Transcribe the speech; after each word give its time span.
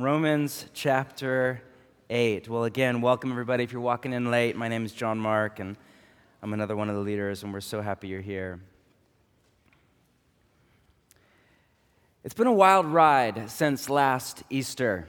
Romans 0.00 0.64
chapter 0.74 1.60
8. 2.08 2.48
Well, 2.48 2.62
again, 2.62 3.00
welcome 3.00 3.32
everybody. 3.32 3.64
If 3.64 3.72
you're 3.72 3.80
walking 3.80 4.12
in 4.12 4.30
late, 4.30 4.54
my 4.54 4.68
name 4.68 4.84
is 4.84 4.92
John 4.92 5.18
Mark, 5.18 5.58
and 5.58 5.76
I'm 6.40 6.52
another 6.52 6.76
one 6.76 6.88
of 6.88 6.94
the 6.94 7.00
leaders, 7.00 7.42
and 7.42 7.52
we're 7.52 7.60
so 7.60 7.82
happy 7.82 8.06
you're 8.06 8.20
here. 8.20 8.60
It's 12.22 12.32
been 12.32 12.46
a 12.46 12.52
wild 12.52 12.86
ride 12.86 13.50
since 13.50 13.90
last 13.90 14.44
Easter. 14.48 15.08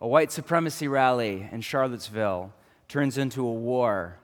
A 0.00 0.08
white 0.08 0.32
supremacy 0.32 0.88
rally 0.88 1.48
in 1.52 1.60
Charlottesville 1.60 2.52
turns 2.88 3.16
into 3.16 3.46
a 3.46 3.52
war. 3.52 4.18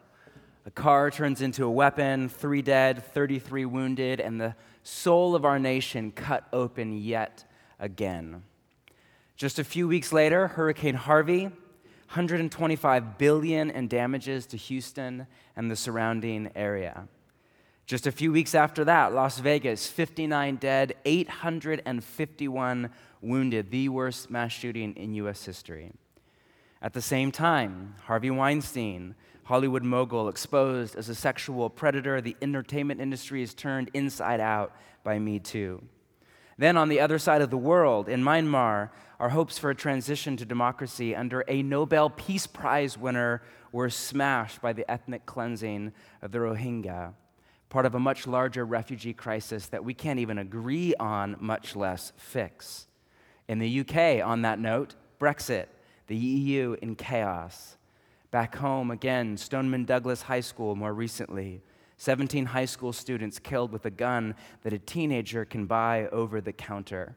A 0.67 0.71
car 0.73 1.13
turns 1.13 1.41
into 1.41 1.65
a 1.65 1.71
weapon, 1.71 2.29
three 2.29 2.61
dead, 2.61 3.05
33 3.15 3.67
wounded, 3.67 4.19
and 4.19 4.41
the 4.41 4.57
soul 4.83 5.37
of 5.37 5.45
our 5.45 5.61
nation 5.61 6.11
cut 6.11 6.49
open 6.53 6.93
yet 6.93 7.45
again. 7.79 8.43
Just 9.43 9.59
a 9.59 9.65
few 9.65 9.89
weeks 9.89 10.13
later, 10.13 10.47
Hurricane 10.47 10.95
Harvey, 10.95 11.47
125 11.47 13.19
billion 13.19 13.71
in 13.71 13.89
damages 13.89 14.47
to 14.47 14.57
Houston 14.57 15.27
and 15.57 15.69
the 15.69 15.75
surrounding 15.75 16.53
area. 16.55 17.09
Just 17.85 18.07
a 18.07 18.13
few 18.13 18.31
weeks 18.31 18.55
after 18.55 18.85
that, 18.85 19.13
Las 19.13 19.41
Vegas, 19.41 19.89
59 19.89 20.55
dead, 20.55 20.95
851 21.05 22.91
wounded, 23.21 23.73
the 23.73 23.89
worst 23.89 24.31
mass 24.31 24.53
shooting 24.53 24.95
in 24.95 25.13
US 25.15 25.45
history. 25.45 25.91
At 26.81 26.93
the 26.93 27.03
same 27.03 27.33
time, 27.33 27.97
Harvey 28.05 28.31
Weinstein, 28.31 29.17
Hollywood 29.43 29.83
mogul, 29.83 30.29
exposed 30.29 30.95
as 30.95 31.09
a 31.09 31.17
sexual 31.17 31.69
predator, 31.69 32.21
the 32.21 32.37
entertainment 32.41 33.01
industry 33.01 33.43
is 33.43 33.55
turned 33.55 33.91
inside 33.93 34.39
out 34.39 34.77
by 35.03 35.19
Me 35.19 35.41
Too. 35.41 35.83
Then, 36.59 36.77
on 36.77 36.89
the 36.89 37.01
other 37.01 37.19
side 37.19 37.43
of 37.43 37.51
the 37.51 37.57
world, 37.57 38.09
in 38.09 38.23
Myanmar, 38.23 38.91
our 39.19 39.31
hopes 39.31 39.59
for 39.59 39.71
a 39.71 39.75
transition 39.75 40.37
to 40.37 40.45
democracy 40.45 41.15
under 41.15 41.45
a 41.49 41.63
Nobel 41.63 42.11
Peace 42.11 42.47
Prize 42.47 42.99
winner 42.99 43.43
were 43.71 43.89
smashed 43.89 44.61
by 44.61 44.73
the 44.73 44.89
ethnic 44.91 45.27
cleansing 45.27 45.93
of 46.21 46.33
the 46.33 46.39
Rohingya, 46.39 47.15
part 47.71 47.87
of 47.87 47.95
a 47.95 48.01
much 48.01 48.27
larger 48.27 48.67
refugee 48.67 49.15
crisis 49.15 49.67
that 49.69 49.85
we 49.85 49.95
can't 49.95 50.19
even 50.19 50.39
agree 50.39 50.95
on, 51.01 51.37
much 51.41 51.75
less 51.75 52.13
fix. 52.17 52.87
In 53.49 53.59
the 53.59 53.81
UK, 53.81 54.27
on 54.27 54.43
that 54.43 54.59
note, 54.59 54.95
Brexit, 55.21 55.67
the 56.07 56.17
EU 56.17 56.77
in 56.83 56.97
chaos. 56.97 57.77
Back 58.31 58.57
home, 58.57 58.91
again, 58.91 59.37
Stoneman 59.37 59.85
Douglas 59.85 60.23
High 60.23 60.41
School 60.41 60.75
more 60.75 60.93
recently, 60.93 61.63
17 62.03 62.47
high 62.47 62.65
school 62.65 62.93
students 62.93 63.39
killed 63.39 63.71
with 63.71 63.87
a 63.87 63.91
gun 63.91 64.35
that 64.63 64.73
a 64.73 64.79
teenager 64.81 65.45
can 65.45 65.67
buy 65.67 66.09
over 66.09 66.41
the 66.41 66.53
counter. 66.53 67.15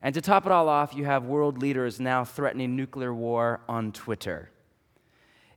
And 0.00 0.14
to 0.14 0.20
top 0.20 0.46
it 0.46 0.52
all 0.52 0.68
off, 0.68 0.94
you 0.94 1.06
have 1.06 1.24
world 1.24 1.58
leaders 1.58 1.98
now 1.98 2.24
threatening 2.24 2.76
nuclear 2.76 3.12
war 3.12 3.62
on 3.68 3.90
Twitter. 3.90 4.50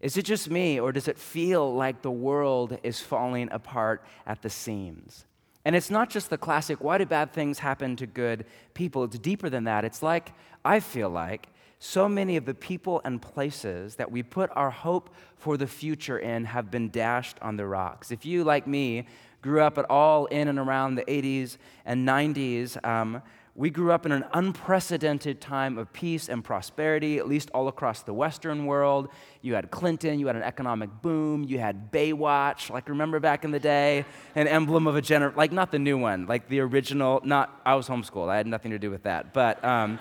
Is 0.02 0.17
it 0.17 0.23
just 0.23 0.50
me, 0.50 0.80
or 0.80 0.92
does 0.92 1.08
it 1.08 1.20
feel 1.20 1.75
like 1.75 2.02
the 2.02 2.09
world 2.09 2.80
is 2.81 3.00
falling 3.00 3.50
apart 3.52 4.03
at 4.25 4.42
the 4.42 4.50
seams? 4.50 5.25
And 5.64 5.75
it's 5.75 5.92
not 5.92 6.09
just 6.09 6.31
the 6.31 6.38
classic, 6.39 6.83
why 6.83 6.97
do 6.97 7.05
bad 7.05 7.31
things 7.31 7.59
happen 7.59 7.95
to 7.97 8.08
good 8.08 8.47
people? 8.73 9.03
It's 9.03 9.20
deeper 9.20 9.52
than 9.52 9.66
that. 9.66 9.86
It's 9.86 10.02
like, 10.02 10.33
I 10.66 10.80
feel 10.80 11.11
like, 11.11 11.50
so 11.80 12.09
many 12.09 12.35
of 12.35 12.45
the 12.45 12.53
people 12.53 13.02
and 13.05 13.22
places 13.22 13.95
that 13.95 14.11
we 14.11 14.22
put 14.22 14.49
our 14.53 14.69
hope 14.69 15.09
for 15.38 15.55
the 15.55 15.67
future 15.67 16.19
in 16.19 16.45
have 16.45 16.69
been 16.69 16.89
dashed 16.89 17.38
on 17.41 17.55
the 17.55 17.66
rocks. 17.66 18.11
If 18.11 18.25
you, 18.25 18.44
like 18.44 18.67
me, 18.67 19.08
grew 19.41 19.61
up 19.61 19.77
at 19.77 19.89
all 19.89 20.25
in 20.25 20.49
and 20.49 20.59
around 20.59 20.95
the 20.95 21.05
80s 21.05 21.58
and 21.86 22.05
90s, 22.05 22.86
um, 22.86 23.21
we 23.55 23.69
grew 23.69 23.91
up 23.91 24.05
in 24.05 24.11
an 24.11 24.25
unprecedented 24.33 25.41
time 25.41 25.77
of 25.77 25.91
peace 25.91 26.30
and 26.30 26.44
prosperity, 26.44 27.17
at 27.17 27.27
least 27.27 27.49
all 27.53 27.67
across 27.67 28.03
the 28.03 28.14
Western 28.14 28.66
world. 28.66 29.09
You 29.41 29.55
had 29.55 29.71
Clinton, 29.71 30.19
you 30.19 30.27
had 30.27 30.36
an 30.36 30.43
economic 30.43 30.89
boom, 31.02 31.43
you 31.43 31.59
had 31.59 31.91
Baywatch, 31.91 32.70
like 32.70 32.87
remember 32.87 33.20
back 33.20 33.43
in 33.43 33.52
the 33.52 33.59
day, 33.59 34.05
an 34.36 34.48
emblem 34.48 34.87
of 34.87 34.95
a 34.95 35.02
generation, 35.02 35.37
like 35.37 35.52
not 35.52 35.71
the 35.71 35.80
new 35.80 35.98
one, 35.98 36.26
like 36.26 36.48
the 36.48 36.59
original, 36.59 37.21
not, 37.23 37.59
I 37.65 37.76
was 37.76 37.87
homeschooled, 37.87 38.30
I 38.30 38.37
had 38.37 38.48
nothing 38.48 38.71
to 38.71 38.80
do 38.80 38.92
with 38.92 39.03
that, 39.03 39.33
but, 39.33 39.64
um, 39.64 39.99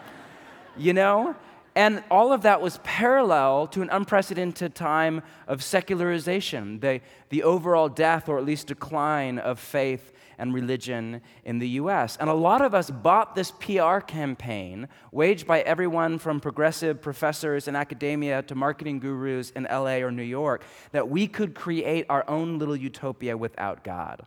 you 0.76 0.92
know? 0.92 1.34
And 1.78 2.02
all 2.10 2.32
of 2.32 2.42
that 2.42 2.60
was 2.60 2.80
parallel 2.82 3.68
to 3.68 3.82
an 3.82 3.88
unprecedented 3.90 4.74
time 4.74 5.22
of 5.46 5.62
secularization, 5.62 6.80
the, 6.80 7.00
the 7.28 7.44
overall 7.44 7.88
death 7.88 8.28
or 8.28 8.36
at 8.36 8.44
least 8.44 8.66
decline 8.66 9.38
of 9.38 9.60
faith 9.60 10.12
and 10.38 10.52
religion 10.52 11.20
in 11.44 11.60
the 11.60 11.68
US. 11.82 12.16
And 12.16 12.28
a 12.28 12.34
lot 12.34 12.62
of 12.62 12.74
us 12.74 12.90
bought 12.90 13.36
this 13.36 13.52
PR 13.52 14.00
campaign, 14.00 14.88
waged 15.12 15.46
by 15.46 15.60
everyone 15.60 16.18
from 16.18 16.40
progressive 16.40 17.00
professors 17.00 17.68
in 17.68 17.76
academia 17.76 18.42
to 18.42 18.56
marketing 18.56 18.98
gurus 18.98 19.50
in 19.50 19.62
LA 19.70 19.98
or 19.98 20.10
New 20.10 20.24
York, 20.24 20.64
that 20.90 21.08
we 21.08 21.28
could 21.28 21.54
create 21.54 22.06
our 22.08 22.28
own 22.28 22.58
little 22.58 22.74
utopia 22.74 23.36
without 23.36 23.84
God. 23.84 24.26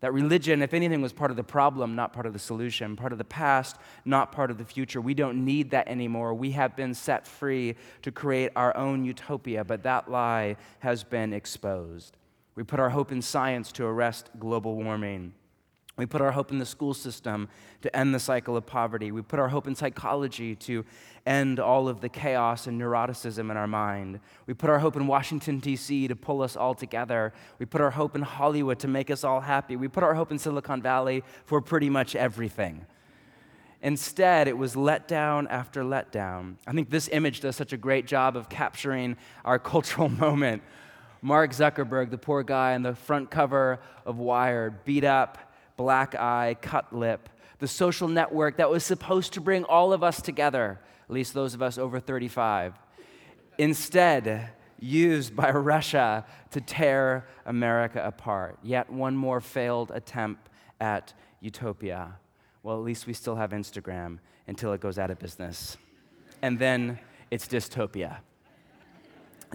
That 0.00 0.12
religion, 0.12 0.60
if 0.60 0.74
anything, 0.74 1.00
was 1.00 1.12
part 1.12 1.30
of 1.30 1.36
the 1.36 1.44
problem, 1.44 1.94
not 1.94 2.12
part 2.12 2.26
of 2.26 2.32
the 2.32 2.38
solution, 2.38 2.94
part 2.94 3.12
of 3.12 3.18
the 3.18 3.24
past, 3.24 3.76
not 4.04 4.32
part 4.32 4.50
of 4.50 4.58
the 4.58 4.64
future. 4.64 5.00
We 5.00 5.14
don't 5.14 5.44
need 5.44 5.70
that 5.70 5.88
anymore. 5.88 6.34
We 6.34 6.50
have 6.50 6.76
been 6.76 6.92
set 6.94 7.26
free 7.26 7.76
to 8.02 8.12
create 8.12 8.52
our 8.54 8.76
own 8.76 9.04
utopia, 9.04 9.64
but 9.64 9.82
that 9.84 10.10
lie 10.10 10.56
has 10.80 11.04
been 11.04 11.32
exposed. 11.32 12.16
We 12.54 12.64
put 12.64 12.80
our 12.80 12.90
hope 12.90 13.12
in 13.12 13.22
science 13.22 13.72
to 13.72 13.86
arrest 13.86 14.30
global 14.38 14.76
warming. 14.76 15.32
We 15.96 16.06
put 16.06 16.20
our 16.20 16.32
hope 16.32 16.50
in 16.50 16.58
the 16.58 16.66
school 16.66 16.92
system 16.92 17.48
to 17.82 17.96
end 17.96 18.14
the 18.14 18.18
cycle 18.18 18.56
of 18.56 18.66
poverty. 18.66 19.12
We 19.12 19.22
put 19.22 19.38
our 19.38 19.48
hope 19.48 19.68
in 19.68 19.76
psychology 19.76 20.56
to 20.56 20.84
end 21.24 21.60
all 21.60 21.88
of 21.88 22.00
the 22.00 22.08
chaos 22.08 22.66
and 22.66 22.80
neuroticism 22.80 23.48
in 23.50 23.56
our 23.56 23.68
mind. 23.68 24.18
We 24.46 24.54
put 24.54 24.70
our 24.70 24.80
hope 24.80 24.96
in 24.96 25.06
Washington, 25.06 25.60
D.C. 25.60 26.08
to 26.08 26.16
pull 26.16 26.42
us 26.42 26.56
all 26.56 26.74
together. 26.74 27.32
We 27.60 27.66
put 27.66 27.80
our 27.80 27.92
hope 27.92 28.16
in 28.16 28.22
Hollywood 28.22 28.80
to 28.80 28.88
make 28.88 29.08
us 29.08 29.22
all 29.22 29.40
happy. 29.40 29.76
We 29.76 29.86
put 29.86 30.02
our 30.02 30.14
hope 30.14 30.32
in 30.32 30.38
Silicon 30.38 30.82
Valley 30.82 31.22
for 31.44 31.60
pretty 31.60 31.90
much 31.90 32.16
everything. 32.16 32.86
Instead, 33.80 34.48
it 34.48 34.58
was 34.58 34.74
letdown 34.74 35.46
after 35.48 35.84
letdown. 35.84 36.56
I 36.66 36.72
think 36.72 36.90
this 36.90 37.08
image 37.12 37.40
does 37.40 37.54
such 37.54 37.72
a 37.72 37.76
great 37.76 38.06
job 38.06 38.36
of 38.36 38.48
capturing 38.48 39.16
our 39.44 39.58
cultural 39.60 40.08
moment. 40.08 40.62
Mark 41.22 41.52
Zuckerberg, 41.52 42.10
the 42.10 42.18
poor 42.18 42.42
guy 42.42 42.74
on 42.74 42.82
the 42.82 42.94
front 42.94 43.30
cover 43.30 43.78
of 44.04 44.18
Wired, 44.18 44.84
beat 44.84 45.04
up 45.04 45.38
black 45.76 46.14
eye, 46.14 46.56
cut 46.60 46.92
lip, 46.92 47.28
the 47.58 47.68
social 47.68 48.08
network 48.08 48.56
that 48.56 48.70
was 48.70 48.84
supposed 48.84 49.32
to 49.34 49.40
bring 49.40 49.64
all 49.64 49.92
of 49.92 50.02
us 50.02 50.20
together, 50.20 50.80
at 51.08 51.10
least 51.10 51.34
those 51.34 51.54
of 51.54 51.62
us 51.62 51.78
over 51.78 52.00
35, 52.00 52.74
instead 53.58 54.50
used 54.78 55.34
by 55.34 55.50
Russia 55.74 56.24
to 56.50 56.60
tear 56.60 57.26
America 57.46 58.02
apart. 58.04 58.58
Yet 58.62 58.90
one 58.90 59.16
more 59.16 59.40
failed 59.40 59.90
attempt 59.94 60.48
at 60.80 61.14
utopia. 61.40 62.16
Well, 62.62 62.76
at 62.76 62.82
least 62.82 63.06
we 63.06 63.12
still 63.12 63.36
have 63.36 63.50
Instagram 63.50 64.18
until 64.46 64.72
it 64.72 64.80
goes 64.80 64.98
out 64.98 65.10
of 65.10 65.18
business. 65.18 65.76
And 66.42 66.58
then 66.58 66.98
it's 67.30 67.46
dystopia. 67.46 68.18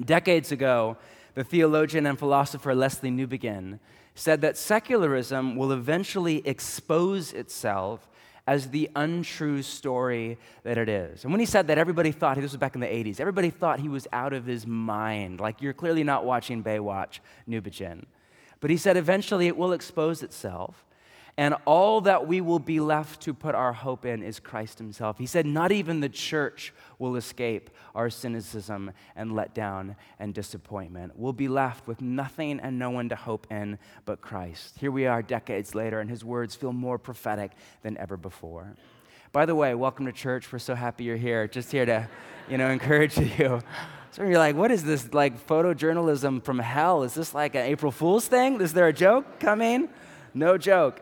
Decades 0.04 0.52
ago, 0.52 0.98
the 1.36 1.44
theologian 1.44 2.06
and 2.06 2.18
philosopher 2.18 2.74
Lesslie 2.74 3.14
Newbigin 3.14 3.80
said 4.16 4.42
that 4.42 4.58
secularism 4.58 5.56
will 5.56 5.72
eventually 5.72 6.46
expose 6.48 7.34
itself 7.34 8.10
as 8.48 8.72
the 8.72 8.90
untrue 8.96 9.62
story 9.62 10.38
that 10.64 10.78
it 10.78 10.90
is. 10.90 11.24
And 11.24 11.32
when 11.32 11.40
he 11.40 11.46
said 11.46 11.68
that, 11.68 11.78
everybody 11.78 12.12
thought, 12.12 12.36
this 12.36 12.52
was 12.52 12.58
back 12.58 12.74
in 12.74 12.82
the 12.82 12.88
80s, 12.88 13.20
everybody 13.20 13.52
thought 13.52 13.80
he 13.80 13.90
was 13.90 14.08
out 14.12 14.34
of 14.34 14.46
his 14.46 14.66
mind. 14.66 15.40
Like, 15.40 15.62
you're 15.62 15.74
clearly 15.74 16.04
not 16.04 16.26
watching 16.26 16.64
Baywatch, 16.64 17.20
Newbigin. 17.48 18.06
But 18.60 18.72
he 18.72 18.78
said 18.78 18.98
eventually 18.98 19.48
it 19.48 19.56
will 19.56 19.72
expose 19.72 20.24
itself 20.24 20.84
and 21.40 21.56
all 21.64 22.02
that 22.02 22.28
we 22.28 22.42
will 22.42 22.60
be 22.60 22.82
left 22.82 23.22
to 23.22 23.34
put 23.34 23.56
our 23.56 23.72
hope 23.72 24.06
in 24.06 24.22
is 24.22 24.42
Christ 24.42 24.78
Himself. 24.78 25.18
He 25.18 25.26
said, 25.26 25.46
Not 25.46 25.72
even 25.72 26.02
the 26.02 26.10
church 26.10 26.74
will 26.98 27.16
escape 27.16 27.70
our 27.96 28.10
cynicism 28.10 28.92
and 29.16 29.32
letdown 29.32 29.96
and 30.20 30.34
disappointment. 30.34 31.14
We'll 31.16 31.32
be 31.32 31.48
left 31.48 31.88
with 31.88 32.02
nothing 32.02 32.60
and 32.60 32.78
no 32.78 32.90
one 32.90 33.08
to 33.08 33.16
hope 33.16 33.48
in 33.50 33.80
but 34.04 34.20
Christ. 34.20 34.80
Here 34.80 34.92
we 34.92 35.08
are 35.08 35.22
decades 35.22 35.74
later, 35.74 36.02
and 36.02 36.10
His 36.10 36.26
words 36.26 36.56
feel 36.56 36.74
more 36.74 36.98
prophetic 36.98 37.54
than 37.84 37.98
ever 37.98 38.18
before. 38.18 38.76
By 39.32 39.46
the 39.46 39.56
way, 39.56 39.74
welcome 39.76 40.08
to 40.08 40.12
church. 40.12 40.52
We're 40.52 40.60
so 40.60 40.76
happy 40.76 41.06
you're 41.06 41.16
here. 41.16 41.48
Just 41.48 41.72
here 41.72 41.86
to, 41.86 42.10
you 42.50 42.58
know, 42.58 42.70
encourage 42.70 43.18
you. 43.18 43.62
So 44.12 44.24
you're 44.24 44.40
like, 44.40 44.58
what 44.58 44.72
is 44.72 44.84
this 44.84 45.14
like 45.14 45.48
photojournalism 45.48 46.44
from 46.44 46.60
hell? 46.60 47.04
Is 47.04 47.14
this 47.14 47.34
like 47.34 47.56
an 47.56 47.66
April 47.66 47.94
Fool's 47.94 48.28
thing? 48.28 48.60
Is 48.60 48.74
there 48.74 48.90
a 48.90 48.94
joke 48.94 49.40
coming? 49.40 49.88
No 50.34 50.58
joke. 50.58 51.02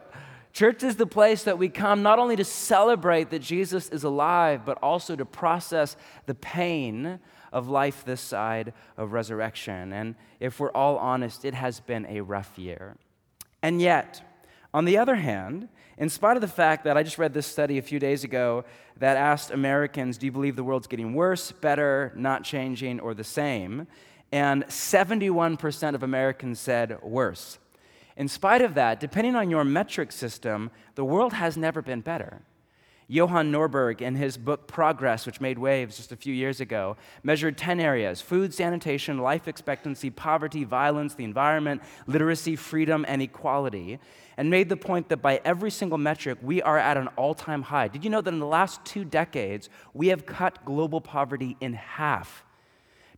Church 0.57 0.81
is 0.81 0.95
the 0.95 1.05
place 1.05 1.43
that 1.43 1.59
we 1.59 1.69
come 1.69 2.01
not 2.01 2.17
only 2.17 2.35
to 2.35 2.43
celebrate 2.43 3.29
that 3.29 3.43
Jesus 3.43 3.89
is 3.89 4.03
alive, 4.03 4.65
but 4.65 4.79
also 4.81 5.15
to 5.15 5.23
process 5.23 5.95
the 6.25 6.33
pain 6.33 7.19
of 7.53 7.69
life 7.69 8.03
this 8.03 8.21
side 8.21 8.73
of 8.97 9.13
resurrection. 9.13 9.93
And 9.93 10.15
if 10.39 10.59
we're 10.59 10.71
all 10.71 10.97
honest, 10.97 11.45
it 11.45 11.53
has 11.53 11.79
been 11.79 12.07
a 12.07 12.21
rough 12.21 12.57
year. 12.57 12.97
And 13.61 13.79
yet, 13.79 14.23
On 14.73 14.85
the 14.85 14.97
other 14.97 15.15
hand, 15.15 15.69
in 15.97 16.09
spite 16.09 16.37
of 16.37 16.41
the 16.41 16.47
fact 16.47 16.83
that 16.83 16.97
I 16.97 17.03
just 17.03 17.17
read 17.17 17.33
this 17.33 17.47
study 17.47 17.77
a 17.77 17.81
few 17.81 17.99
days 17.99 18.23
ago 18.23 18.65
that 18.97 19.17
asked 19.17 19.51
Americans, 19.51 20.17
do 20.17 20.25
you 20.25 20.31
believe 20.31 20.55
the 20.55 20.63
world's 20.63 20.87
getting 20.87 21.13
worse, 21.13 21.51
better, 21.51 22.13
not 22.15 22.43
changing, 22.43 22.99
or 22.99 23.13
the 23.13 23.23
same? 23.23 23.87
And 24.31 24.65
71% 24.65 25.95
of 25.95 26.03
Americans 26.03 26.59
said 26.59 27.01
worse. 27.01 27.59
In 28.17 28.27
spite 28.27 28.63
of 28.63 28.73
that, 28.73 28.99
depending 28.99 29.35
on 29.35 29.51
your 29.51 29.63
metric 29.63 30.11
system, 30.11 30.71
the 30.95 31.05
world 31.05 31.33
has 31.33 31.55
never 31.55 31.83
been 31.83 32.01
better. 32.01 32.41
Johan 33.07 33.51
Norberg, 33.53 34.01
in 34.01 34.15
his 34.15 34.37
book 34.37 34.67
Progress, 34.67 35.25
which 35.25 35.39
made 35.39 35.59
waves 35.59 35.95
just 35.95 36.11
a 36.11 36.17
few 36.17 36.33
years 36.33 36.59
ago, 36.59 36.97
measured 37.23 37.57
10 37.57 37.79
areas 37.79 38.19
food, 38.19 38.53
sanitation, 38.53 39.19
life 39.19 39.47
expectancy, 39.47 40.09
poverty, 40.09 40.63
violence, 40.63 41.13
the 41.13 41.23
environment, 41.23 41.83
literacy, 42.07 42.55
freedom, 42.55 43.05
and 43.07 43.21
equality, 43.21 43.99
and 44.35 44.49
made 44.49 44.67
the 44.67 44.75
point 44.75 45.07
that 45.09 45.21
by 45.21 45.39
every 45.45 45.69
single 45.71 45.99
metric, 45.99 46.39
we 46.41 46.59
are 46.63 46.77
at 46.77 46.97
an 46.97 47.07
all 47.15 47.35
time 47.35 47.61
high. 47.61 47.87
Did 47.87 48.03
you 48.03 48.09
know 48.09 48.21
that 48.21 48.33
in 48.33 48.39
the 48.39 48.47
last 48.47 48.83
two 48.83 49.05
decades, 49.05 49.69
we 49.93 50.07
have 50.07 50.25
cut 50.25 50.65
global 50.65 50.99
poverty 50.99 51.55
in 51.61 51.73
half? 51.73 52.43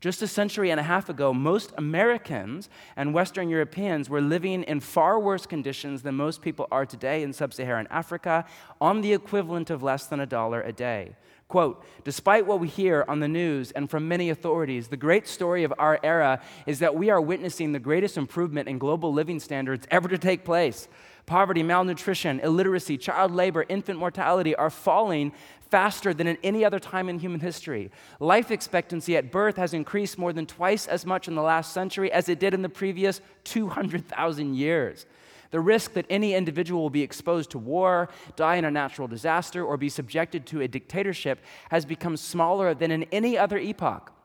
Just 0.02 0.22
a 0.22 0.28
century 0.28 0.72
and 0.72 0.80
a 0.80 0.84
half 0.84 1.10
ago, 1.10 1.34
most 1.34 1.74
Americans 1.78 2.70
and 2.96 3.14
Western 3.14 3.50
Europeans 3.50 4.10
were 4.10 4.22
living 4.22 4.64
in 4.64 4.80
far 4.80 5.20
worse 5.20 5.46
conditions 5.46 6.04
than 6.04 6.16
most 6.16 6.42
people 6.42 6.70
are 6.72 6.86
today 6.86 7.22
in 7.22 7.34
sub 7.34 7.54
Saharan 7.54 7.86
Africa 7.92 8.46
on 8.80 9.02
the 9.02 9.12
equivalent 9.12 9.70
of 9.70 9.84
less 9.84 10.06
than 10.06 10.22
a 10.22 10.26
dollar 10.26 10.62
a 10.62 10.72
day. 10.72 11.18
Quote, 11.50 11.84
despite 12.06 12.46
what 12.46 12.62
we 12.62 12.68
hear 12.70 13.04
on 13.10 13.20
the 13.20 13.28
news 13.28 13.72
and 13.72 13.90
from 13.90 14.08
many 14.08 14.30
authorities, 14.30 14.88
the 14.88 14.96
great 14.96 15.28
story 15.28 15.66
of 15.66 15.74
our 15.78 16.00
era 16.02 16.42
is 16.66 16.80
that 16.80 16.96
we 16.96 17.10
are 17.10 17.20
witnessing 17.20 17.72
the 17.74 17.80
greatest 17.80 18.18
improvement 18.18 18.70
in 18.70 18.78
global 18.78 19.12
living 19.12 19.40
standards 19.40 19.86
ever 19.92 20.08
to 20.08 20.18
take 20.18 20.46
place. 20.46 20.88
Poverty, 21.30 21.62
malnutrition, 21.62 22.40
illiteracy, 22.40 22.98
child 22.98 23.32
labor, 23.32 23.64
infant 23.70 24.00
mortality 24.00 24.56
are 24.56 24.72
falling 24.72 25.32
faster 25.70 26.12
than 26.12 26.26
in 26.26 26.40
any 26.44 26.66
other 26.66 26.80
time 26.80 27.08
in 27.08 27.20
human 27.20 27.40
history. 27.40 27.92
Life 28.20 28.50
expectancy 28.50 29.16
at 29.16 29.32
birth 29.32 29.56
has 29.56 29.76
increased 29.76 30.18
more 30.18 30.34
than 30.34 30.48
twice 30.48 30.88
as 30.88 31.06
much 31.06 31.28
in 31.28 31.36
the 31.36 31.44
last 31.44 31.72
century 31.72 32.12
as 32.12 32.30
it 32.30 32.40
did 32.40 32.56
in 32.56 32.64
the 32.64 32.68
previous 32.68 33.22
200,000 33.44 34.56
years. 34.56 35.06
The 35.52 35.60
risk 35.60 35.94
that 35.94 36.08
any 36.10 36.34
individual 36.34 36.82
will 36.82 36.90
be 36.90 37.04
exposed 37.04 37.52
to 37.52 37.60
war, 37.60 38.10
die 38.36 38.56
in 38.56 38.66
a 38.66 38.72
natural 38.72 39.08
disaster, 39.08 39.64
or 39.64 39.78
be 39.78 39.90
subjected 39.90 40.48
to 40.48 40.62
a 40.62 40.68
dictatorship 40.68 41.42
has 41.70 41.86
become 41.86 42.18
smaller 42.18 42.74
than 42.74 42.90
in 42.90 43.04
any 43.12 43.38
other 43.38 43.60
epoch. 43.60 44.19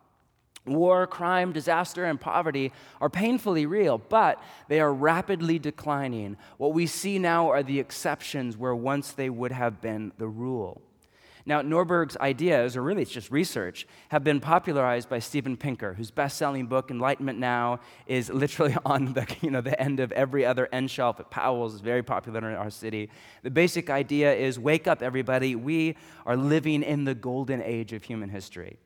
War, 0.67 1.07
crime, 1.07 1.53
disaster, 1.53 2.07
and 2.07 2.19
poverty 2.19 2.73
are 3.01 3.11
painfully 3.11 3.67
real, 3.67 3.99
but 3.99 4.43
they 4.69 4.81
are 4.81 4.93
rapidly 4.93 5.59
declining. 5.59 6.39
What 6.57 6.73
we 6.73 6.87
see 6.87 7.19
now 7.19 7.51
are 7.51 7.63
the 7.63 7.79
exceptions 7.79 8.57
where 8.57 8.75
once 8.75 9.13
they 9.13 9.29
would 9.29 9.53
have 9.53 9.83
been 9.83 10.13
the 10.17 10.29
rule. 10.29 10.81
Now, 11.47 11.61
Norberg's 11.61 12.17
ideas, 12.17 12.75
or 12.75 12.83
really 12.83 13.03
it's 13.03 13.11
just 13.11 13.31
research, 13.31 13.87
have 14.09 14.25
been 14.25 14.41
popularized 14.41 15.11
by 15.11 15.19
Steven 15.19 15.59
Pinker, 15.59 15.93
whose 15.93 16.11
best 16.11 16.39
selling 16.39 16.67
book, 16.67 16.91
Enlightenment 16.91 17.39
Now, 17.39 17.81
is 18.07 18.31
literally 18.31 18.75
on 18.87 19.13
the, 19.13 19.27
you 19.43 19.51
know, 19.51 19.61
the 19.61 19.79
end 19.79 20.01
of 20.01 20.11
every 20.13 20.47
other 20.47 20.67
end 20.73 20.91
shelf 20.91 21.21
at 21.21 21.31
Powell's. 21.31 21.75
It's 21.75 21.83
very 21.83 22.03
popular 22.03 22.49
in 22.49 22.57
our 22.57 22.71
city. 22.71 23.11
The 23.43 23.51
basic 23.51 23.91
idea 23.91 24.35
is 24.35 24.59
wake 24.59 24.87
up, 24.87 25.03
everybody. 25.03 25.55
We 25.55 25.97
are 26.25 26.37
living 26.37 26.83
in 26.83 27.05
the 27.05 27.15
golden 27.15 27.61
age 27.61 27.93
of 27.93 28.05
human 28.05 28.31
history. 28.31 28.79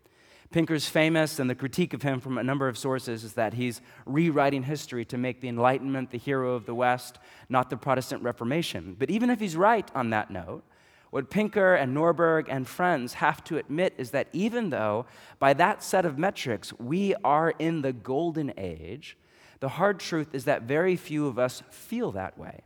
Pinker's 0.50 0.88
famous, 0.88 1.38
and 1.38 1.50
the 1.50 1.54
critique 1.54 1.92
of 1.92 2.02
him 2.02 2.20
from 2.20 2.38
a 2.38 2.42
number 2.42 2.68
of 2.68 2.78
sources 2.78 3.22
is 3.22 3.34
that 3.34 3.54
he's 3.54 3.82
rewriting 4.06 4.62
history 4.62 5.04
to 5.04 5.18
make 5.18 5.40
the 5.40 5.48
Enlightenment 5.48 6.10
the 6.10 6.18
hero 6.18 6.54
of 6.54 6.64
the 6.64 6.74
West, 6.74 7.18
not 7.50 7.68
the 7.68 7.76
Protestant 7.76 8.22
Reformation. 8.22 8.96
But 8.98 9.10
even 9.10 9.28
if 9.28 9.40
he's 9.40 9.56
right 9.56 9.90
on 9.94 10.08
that 10.10 10.30
note, 10.30 10.64
what 11.10 11.30
Pinker 11.30 11.74
and 11.74 11.94
Norberg 11.94 12.46
and 12.48 12.66
friends 12.66 13.14
have 13.14 13.44
to 13.44 13.58
admit 13.58 13.94
is 13.98 14.10
that 14.10 14.28
even 14.32 14.70
though, 14.70 15.06
by 15.38 15.52
that 15.54 15.82
set 15.82 16.06
of 16.06 16.18
metrics, 16.18 16.72
we 16.78 17.14
are 17.24 17.54
in 17.58 17.82
the 17.82 17.92
golden 17.92 18.52
age, 18.56 19.16
the 19.60 19.70
hard 19.70 20.00
truth 20.00 20.34
is 20.34 20.44
that 20.44 20.62
very 20.62 20.96
few 20.96 21.26
of 21.26 21.38
us 21.38 21.62
feel 21.70 22.12
that 22.12 22.38
way. 22.38 22.60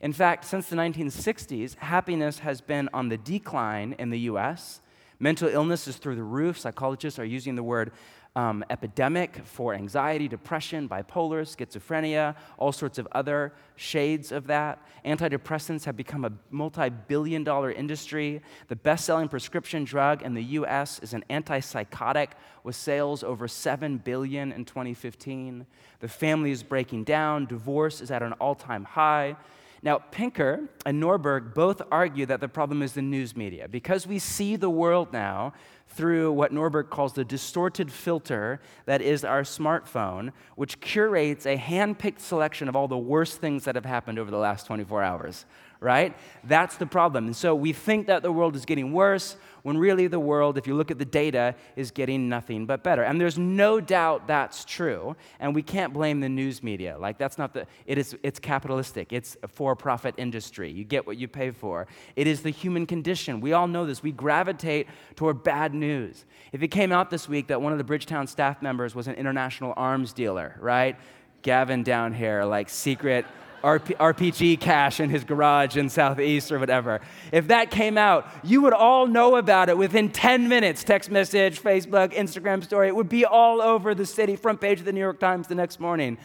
In 0.00 0.12
fact, 0.12 0.44
since 0.44 0.68
the 0.68 0.76
1960s, 0.76 1.76
happiness 1.76 2.40
has 2.40 2.60
been 2.60 2.88
on 2.92 3.08
the 3.08 3.18
decline 3.18 3.94
in 3.98 4.10
the 4.10 4.20
US. 4.20 4.80
Mental 5.20 5.48
illness 5.48 5.88
is 5.88 5.96
through 5.96 6.14
the 6.14 6.22
roof. 6.22 6.58
Psychologists 6.58 7.18
are 7.18 7.24
using 7.24 7.56
the 7.56 7.62
word 7.62 7.90
um, 8.36 8.64
epidemic 8.70 9.44
for 9.44 9.74
anxiety, 9.74 10.28
depression, 10.28 10.88
bipolar, 10.88 11.42
schizophrenia, 11.42 12.36
all 12.56 12.70
sorts 12.70 12.98
of 12.98 13.08
other 13.10 13.52
shades 13.74 14.30
of 14.30 14.46
that. 14.46 14.80
Antidepressants 15.04 15.84
have 15.84 15.96
become 15.96 16.24
a 16.24 16.30
multi 16.50 16.88
billion 16.88 17.42
dollar 17.42 17.72
industry. 17.72 18.40
The 18.68 18.76
best 18.76 19.06
selling 19.06 19.28
prescription 19.28 19.82
drug 19.82 20.22
in 20.22 20.34
the 20.34 20.42
US 20.42 21.00
is 21.00 21.14
an 21.14 21.24
antipsychotic 21.28 22.28
with 22.62 22.76
sales 22.76 23.24
over 23.24 23.48
7 23.48 23.98
billion 23.98 24.52
in 24.52 24.64
2015. 24.64 25.66
The 25.98 26.08
family 26.08 26.52
is 26.52 26.62
breaking 26.62 27.04
down, 27.04 27.46
divorce 27.46 28.00
is 28.00 28.12
at 28.12 28.22
an 28.22 28.34
all 28.34 28.54
time 28.54 28.84
high. 28.84 29.36
Now, 29.82 29.98
Pinker 29.98 30.68
and 30.84 31.02
Norberg 31.02 31.54
both 31.54 31.80
argue 31.90 32.26
that 32.26 32.40
the 32.40 32.48
problem 32.48 32.82
is 32.82 32.94
the 32.94 33.02
news 33.02 33.36
media. 33.36 33.68
Because 33.68 34.06
we 34.06 34.18
see 34.18 34.56
the 34.56 34.70
world 34.70 35.12
now 35.12 35.52
through 35.88 36.32
what 36.32 36.52
Norberg 36.52 36.90
calls 36.90 37.14
the 37.14 37.24
distorted 37.24 37.90
filter 37.90 38.60
that 38.86 39.00
is 39.00 39.24
our 39.24 39.42
smartphone, 39.42 40.32
which 40.56 40.80
curates 40.80 41.46
a 41.46 41.56
hand 41.56 41.98
picked 41.98 42.20
selection 42.20 42.68
of 42.68 42.76
all 42.76 42.88
the 42.88 42.98
worst 42.98 43.40
things 43.40 43.64
that 43.64 43.74
have 43.74 43.84
happened 43.84 44.18
over 44.18 44.30
the 44.30 44.38
last 44.38 44.66
24 44.66 45.02
hours, 45.02 45.46
right? 45.80 46.16
That's 46.44 46.76
the 46.76 46.86
problem. 46.86 47.26
And 47.26 47.36
so 47.36 47.54
we 47.54 47.72
think 47.72 48.06
that 48.08 48.22
the 48.22 48.32
world 48.32 48.54
is 48.54 48.64
getting 48.64 48.92
worse 48.92 49.36
when 49.68 49.76
really 49.76 50.06
the 50.06 50.18
world, 50.18 50.56
if 50.56 50.66
you 50.66 50.74
look 50.74 50.90
at 50.90 50.98
the 50.98 51.04
data, 51.04 51.54
is 51.76 51.90
getting 51.90 52.26
nothing 52.26 52.64
but 52.64 52.82
better. 52.82 53.02
And 53.02 53.20
there's 53.20 53.36
no 53.36 53.80
doubt 53.80 54.26
that's 54.26 54.64
true. 54.64 55.14
And 55.38 55.54
we 55.54 55.62
can't 55.62 55.92
blame 55.92 56.20
the 56.20 56.28
news 56.30 56.62
media. 56.62 56.96
Like, 56.98 57.18
that's 57.18 57.36
not 57.36 57.52
the, 57.52 57.66
it 57.84 57.98
is, 57.98 58.16
it's 58.22 58.40
capitalistic, 58.40 59.12
it's 59.12 59.36
a 59.42 59.48
for 59.48 59.76
profit 59.76 60.14
industry. 60.16 60.70
You 60.70 60.84
get 60.84 61.06
what 61.06 61.18
you 61.18 61.28
pay 61.28 61.50
for. 61.50 61.86
It 62.16 62.26
is 62.26 62.40
the 62.40 62.48
human 62.48 62.86
condition. 62.86 63.42
We 63.42 63.52
all 63.52 63.68
know 63.68 63.84
this. 63.84 64.02
We 64.02 64.10
gravitate 64.10 64.88
toward 65.16 65.44
bad 65.44 65.74
news. 65.74 66.24
If 66.52 66.62
it 66.62 66.68
came 66.68 66.90
out 66.90 67.10
this 67.10 67.28
week 67.28 67.48
that 67.48 67.60
one 67.60 67.72
of 67.72 67.78
the 67.78 67.84
Bridgetown 67.84 68.26
staff 68.26 68.62
members 68.62 68.94
was 68.94 69.06
an 69.06 69.16
international 69.16 69.74
arms 69.76 70.14
dealer, 70.14 70.56
right? 70.60 70.96
Gavin 71.42 71.82
down 71.82 72.14
here, 72.14 72.42
like 72.44 72.70
secret 72.70 73.26
RPG 73.62 74.60
cache 74.60 75.00
in 75.00 75.10
his 75.10 75.24
garage 75.24 75.76
in 75.76 75.88
Southeast 75.88 76.52
or 76.52 76.58
whatever. 76.58 77.00
If 77.32 77.48
that 77.48 77.70
came 77.70 77.98
out, 77.98 78.28
you 78.42 78.62
would 78.62 78.72
all 78.72 79.06
know 79.06 79.36
about 79.36 79.68
it 79.68 79.76
within 79.76 80.10
10 80.10 80.48
minutes. 80.48 80.84
Text 80.84 81.10
message, 81.10 81.60
Facebook, 81.60 82.14
Instagram 82.14 82.62
story. 82.64 82.88
It 82.88 82.96
would 82.96 83.08
be 83.08 83.24
all 83.24 83.60
over 83.60 83.94
the 83.94 84.06
city, 84.06 84.36
front 84.36 84.60
page 84.60 84.80
of 84.80 84.84
the 84.84 84.92
New 84.92 85.00
York 85.00 85.20
Times 85.20 85.48
the 85.48 85.54
next 85.54 85.80
morning. 85.80 86.18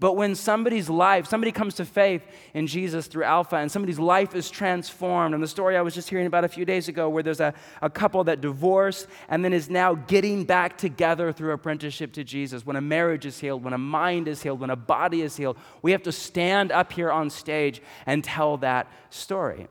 But 0.00 0.12
when 0.14 0.36
somebody's 0.36 0.88
life, 0.88 1.26
somebody 1.26 1.50
comes 1.50 1.74
to 1.74 1.84
faith 1.84 2.22
in 2.54 2.68
Jesus 2.68 3.08
through 3.08 3.24
Alpha, 3.24 3.56
and 3.56 3.70
somebody's 3.70 3.98
life 3.98 4.34
is 4.36 4.48
transformed, 4.48 5.34
and 5.34 5.42
the 5.42 5.48
story 5.48 5.76
I 5.76 5.82
was 5.82 5.92
just 5.92 6.08
hearing 6.08 6.26
about 6.26 6.44
a 6.44 6.48
few 6.48 6.64
days 6.64 6.86
ago, 6.86 7.08
where 7.08 7.24
there's 7.24 7.40
a, 7.40 7.52
a 7.82 7.90
couple 7.90 8.22
that 8.24 8.40
divorced 8.40 9.08
and 9.28 9.44
then 9.44 9.52
is 9.52 9.68
now 9.68 9.94
getting 9.94 10.44
back 10.44 10.78
together 10.78 11.32
through 11.32 11.50
apprenticeship 11.50 12.12
to 12.12 12.22
Jesus. 12.22 12.64
When 12.64 12.76
a 12.76 12.80
marriage 12.80 13.26
is 13.26 13.40
healed, 13.40 13.64
when 13.64 13.72
a 13.72 13.78
mind 13.78 14.28
is 14.28 14.40
healed, 14.40 14.60
when 14.60 14.70
a 14.70 14.76
body 14.76 15.22
is 15.22 15.36
healed, 15.36 15.58
we 15.82 15.90
have 15.90 16.04
to 16.04 16.12
stand 16.12 16.70
up 16.70 16.92
here 16.92 17.10
on 17.10 17.28
stage 17.28 17.82
and 18.06 18.22
tell 18.22 18.56
that 18.58 18.86
story. 19.10 19.66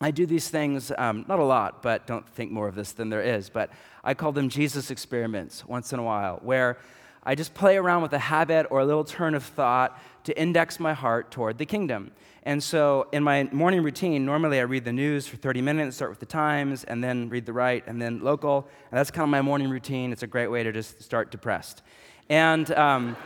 I 0.00 0.12
do 0.12 0.26
these 0.26 0.48
things, 0.48 0.92
um, 0.96 1.24
not 1.28 1.40
a 1.40 1.44
lot, 1.44 1.82
but 1.82 2.06
don't 2.06 2.26
think 2.28 2.52
more 2.52 2.68
of 2.68 2.76
this 2.76 2.92
than 2.92 3.10
there 3.10 3.20
is, 3.20 3.50
but 3.50 3.70
I 4.02 4.14
call 4.14 4.32
them 4.32 4.48
Jesus 4.48 4.90
experiments 4.90 5.66
once 5.66 5.92
in 5.92 5.98
a 5.98 6.02
while, 6.02 6.38
where 6.42 6.78
I 7.22 7.34
just 7.34 7.52
play 7.52 7.76
around 7.76 8.02
with 8.02 8.12
a 8.12 8.18
habit 8.18 8.66
or 8.70 8.80
a 8.80 8.84
little 8.86 9.04
turn 9.04 9.34
of 9.34 9.44
thought 9.44 10.00
to 10.24 10.38
index 10.40 10.80
my 10.80 10.94
heart 10.94 11.30
toward 11.30 11.58
the 11.58 11.66
kingdom. 11.66 12.12
And 12.44 12.62
so, 12.62 13.06
in 13.12 13.22
my 13.22 13.44
morning 13.52 13.82
routine, 13.82 14.24
normally 14.24 14.58
I 14.58 14.62
read 14.62 14.84
the 14.84 14.92
news 14.92 15.26
for 15.26 15.36
30 15.36 15.60
minutes, 15.60 15.96
start 15.96 16.10
with 16.10 16.20
the 16.20 16.26
Times, 16.26 16.84
and 16.84 17.04
then 17.04 17.28
read 17.28 17.44
the 17.44 17.52
right, 17.52 17.84
and 17.86 18.00
then 18.00 18.20
local. 18.20 18.66
And 18.90 18.98
that's 18.98 19.10
kind 19.10 19.24
of 19.24 19.28
my 19.28 19.42
morning 19.42 19.68
routine. 19.68 20.10
It's 20.10 20.22
a 20.22 20.26
great 20.26 20.48
way 20.48 20.62
to 20.62 20.72
just 20.72 21.02
start 21.02 21.30
depressed. 21.30 21.82
And 22.30 22.70
um, 22.72 23.16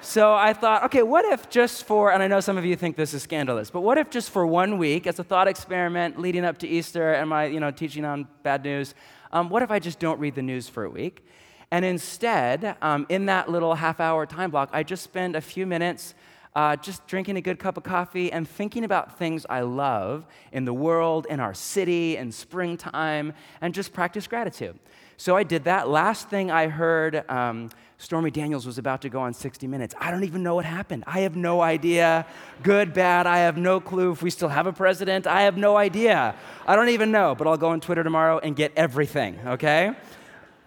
so 0.00 0.34
I 0.34 0.54
thought, 0.54 0.84
okay, 0.84 1.02
what 1.02 1.26
if 1.26 1.50
just 1.50 1.84
for, 1.84 2.12
and 2.12 2.22
I 2.22 2.26
know 2.26 2.40
some 2.40 2.56
of 2.56 2.64
you 2.64 2.76
think 2.76 2.96
this 2.96 3.12
is 3.12 3.22
scandalous, 3.22 3.70
but 3.70 3.82
what 3.82 3.98
if 3.98 4.08
just 4.08 4.30
for 4.30 4.46
one 4.46 4.78
week, 4.78 5.06
as 5.06 5.18
a 5.18 5.24
thought 5.24 5.48
experiment 5.48 6.18
leading 6.18 6.44
up 6.44 6.58
to 6.58 6.68
Easter 6.68 7.12
and 7.12 7.28
my, 7.28 7.44
you 7.44 7.60
know, 7.60 7.70
teaching 7.70 8.04
on 8.06 8.28
bad 8.42 8.64
news, 8.64 8.94
um, 9.32 9.50
what 9.50 9.62
if 9.62 9.70
I 9.70 9.78
just 9.78 9.98
don't 9.98 10.18
read 10.18 10.34
the 10.34 10.42
news 10.42 10.68
for 10.68 10.84
a 10.84 10.90
week? 10.90 11.26
And 11.70 11.84
instead, 11.84 12.76
um, 12.82 13.06
in 13.08 13.26
that 13.26 13.50
little 13.50 13.74
half 13.74 14.00
hour 14.00 14.26
time 14.26 14.50
block, 14.50 14.70
I 14.72 14.82
just 14.82 15.02
spend 15.02 15.36
a 15.36 15.40
few 15.40 15.66
minutes 15.66 16.14
uh, 16.54 16.76
just 16.76 17.06
drinking 17.06 17.36
a 17.36 17.40
good 17.40 17.58
cup 17.58 17.76
of 17.76 17.82
coffee 17.82 18.30
and 18.30 18.48
thinking 18.48 18.84
about 18.84 19.18
things 19.18 19.44
I 19.48 19.62
love 19.62 20.24
in 20.52 20.64
the 20.64 20.74
world, 20.74 21.26
in 21.28 21.40
our 21.40 21.54
city, 21.54 22.16
in 22.16 22.30
springtime, 22.30 23.32
and 23.60 23.74
just 23.74 23.92
practice 23.92 24.26
gratitude. 24.26 24.78
So 25.16 25.36
I 25.36 25.42
did 25.42 25.64
that. 25.64 25.88
Last 25.88 26.28
thing 26.28 26.50
I 26.50 26.68
heard, 26.68 27.28
um, 27.28 27.70
Stormy 27.98 28.30
Daniels 28.30 28.66
was 28.66 28.78
about 28.78 29.02
to 29.02 29.08
go 29.08 29.20
on 29.20 29.32
60 29.32 29.66
Minutes. 29.66 29.94
I 29.98 30.10
don't 30.10 30.24
even 30.24 30.42
know 30.42 30.56
what 30.56 30.64
happened. 30.64 31.04
I 31.06 31.20
have 31.20 31.36
no 31.36 31.60
idea. 31.60 32.26
Good, 32.62 32.92
bad, 32.92 33.26
I 33.26 33.38
have 33.38 33.56
no 33.56 33.80
clue. 33.80 34.12
If 34.12 34.22
we 34.22 34.30
still 34.30 34.48
have 34.48 34.66
a 34.66 34.72
president, 34.72 35.26
I 35.26 35.42
have 35.42 35.56
no 35.56 35.76
idea. 35.76 36.34
I 36.66 36.76
don't 36.76 36.90
even 36.90 37.10
know, 37.10 37.34
but 37.34 37.46
I'll 37.46 37.56
go 37.56 37.68
on 37.68 37.80
Twitter 37.80 38.02
tomorrow 38.02 38.38
and 38.38 38.54
get 38.54 38.72
everything, 38.76 39.38
okay? 39.46 39.92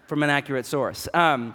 From 0.08 0.22
an 0.22 0.30
accurate 0.30 0.64
source. 0.64 1.06
Um, 1.12 1.54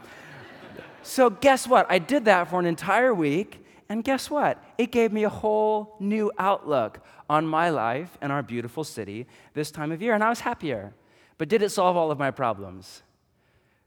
so, 1.02 1.32
guess 1.32 1.68
what? 1.68 1.88
I 1.90 1.98
did 1.98 2.26
that 2.26 2.50
for 2.52 2.60
an 2.60 2.68
entire 2.68 3.12
week, 3.12 3.66
and 3.90 4.04
guess 4.04 4.30
what? 4.30 4.64
It 4.78 4.92
gave 4.92 5.12
me 5.12 5.24
a 5.24 5.30
whole 5.30 5.96
new 6.00 6.32
outlook 6.38 7.00
on 7.28 7.48
my 7.48 7.72
life 7.72 8.16
and 8.22 8.32
our 8.32 8.44
beautiful 8.44 8.84
city 8.84 9.26
this 9.56 9.72
time 9.72 9.92
of 9.92 10.04
year, 10.04 10.14
and 10.14 10.24
I 10.24 10.30
was 10.30 10.42
happier. 10.42 10.94
But 11.40 11.50
did 11.50 11.64
it 11.64 11.70
solve 11.72 11.98
all 11.98 12.12
of 12.12 12.20
my 12.20 12.30
problems? 12.30 13.02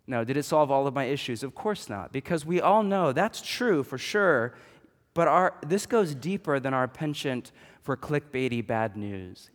No. 0.08 0.24
Did 0.24 0.36
it 0.36 0.42
solve 0.42 0.72
all 0.72 0.88
of 0.88 0.94
my 0.94 1.04
issues? 1.04 1.44
Of 1.44 1.54
course 1.54 1.88
not, 1.88 2.12
because 2.12 2.44
we 2.44 2.60
all 2.60 2.82
know 2.82 3.12
that's 3.12 3.40
true 3.40 3.84
for 3.84 3.98
sure, 3.98 4.54
but 5.14 5.28
our, 5.28 5.54
this 5.64 5.86
goes 5.86 6.12
deeper 6.12 6.58
than 6.58 6.74
our 6.74 6.88
penchant 6.88 7.52
for 7.82 7.96
clickbaity 7.96 8.66
bad 8.66 8.96
news. 8.96 9.50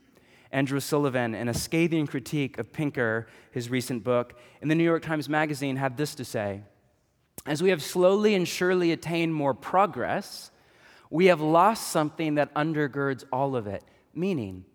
Andrew 0.52 0.80
Sullivan, 0.80 1.34
in 1.34 1.48
a 1.48 1.54
scathing 1.54 2.08
critique 2.08 2.58
of 2.58 2.74
Pinker, 2.74 3.28
his 3.52 3.70
recent 3.70 4.04
book, 4.04 4.38
in 4.62 4.68
the 4.68 4.76
New 4.76 4.84
York 4.84 5.04
Times 5.04 5.30
Magazine, 5.30 5.78
had 5.78 5.98
this 5.98 6.16
to 6.16 6.26
say 6.26 6.62
As 7.46 7.64
we 7.64 7.70
have 7.70 7.82
slowly 7.82 8.36
and 8.36 8.48
surely 8.48 8.92
attained 8.92 9.34
more 9.34 9.54
progress, 9.54 10.52
we 11.10 11.26
have 11.28 11.42
lost 11.42 11.90
something 11.90 12.36
that 12.36 12.54
undergirds 12.54 13.24
all 13.32 13.56
of 13.56 13.68
it 13.68 13.84
meaning, 14.14 14.66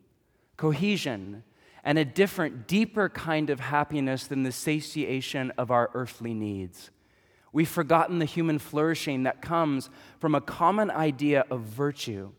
cohesion, 0.56 1.42
and 1.84 1.98
a 1.98 2.04
different, 2.04 2.66
deeper 2.66 3.08
kind 3.08 3.50
of 3.50 3.60
happiness 3.60 4.26
than 4.26 4.42
the 4.42 4.52
satiation 4.52 5.52
of 5.58 5.70
our 5.70 5.90
earthly 5.94 6.34
needs. 6.34 6.90
We've 7.52 7.68
forgotten 7.68 8.18
the 8.18 8.24
human 8.24 8.58
flourishing 8.58 9.22
that 9.22 9.40
comes 9.40 9.88
from 10.18 10.34
a 10.34 10.40
common 10.40 10.90
idea 10.90 11.44
of 11.50 11.62
virtue. 11.62 12.32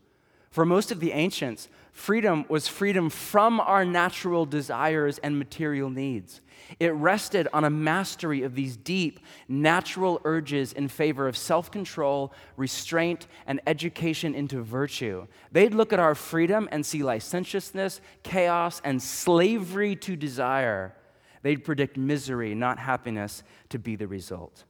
For 0.50 0.64
most 0.64 0.90
of 0.90 1.00
the 1.00 1.12
ancients, 1.12 1.68
freedom 1.92 2.46
was 2.48 2.68
freedom 2.68 3.10
from 3.10 3.60
our 3.60 3.84
natural 3.84 4.46
desires 4.46 5.18
and 5.18 5.38
material 5.38 5.90
needs. 5.90 6.40
It 6.80 6.92
rested 6.94 7.48
on 7.52 7.64
a 7.64 7.70
mastery 7.70 8.42
of 8.42 8.54
these 8.54 8.76
deep, 8.76 9.20
natural 9.46 10.20
urges 10.24 10.72
in 10.72 10.88
favor 10.88 11.28
of 11.28 11.36
self 11.36 11.70
control, 11.70 12.32
restraint, 12.56 13.26
and 13.46 13.60
education 13.66 14.34
into 14.34 14.62
virtue. 14.62 15.26
They'd 15.52 15.74
look 15.74 15.92
at 15.92 16.00
our 16.00 16.14
freedom 16.14 16.68
and 16.72 16.84
see 16.84 17.02
licentiousness, 17.02 18.00
chaos, 18.22 18.80
and 18.84 19.02
slavery 19.02 19.96
to 19.96 20.16
desire. 20.16 20.94
They'd 21.42 21.64
predict 21.64 21.96
misery, 21.96 22.54
not 22.54 22.78
happiness, 22.78 23.42
to 23.68 23.78
be 23.78 23.96
the 23.96 24.08
result. 24.08 24.64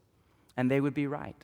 And 0.56 0.70
they 0.70 0.80
would 0.80 0.94
be 0.94 1.06
right 1.06 1.36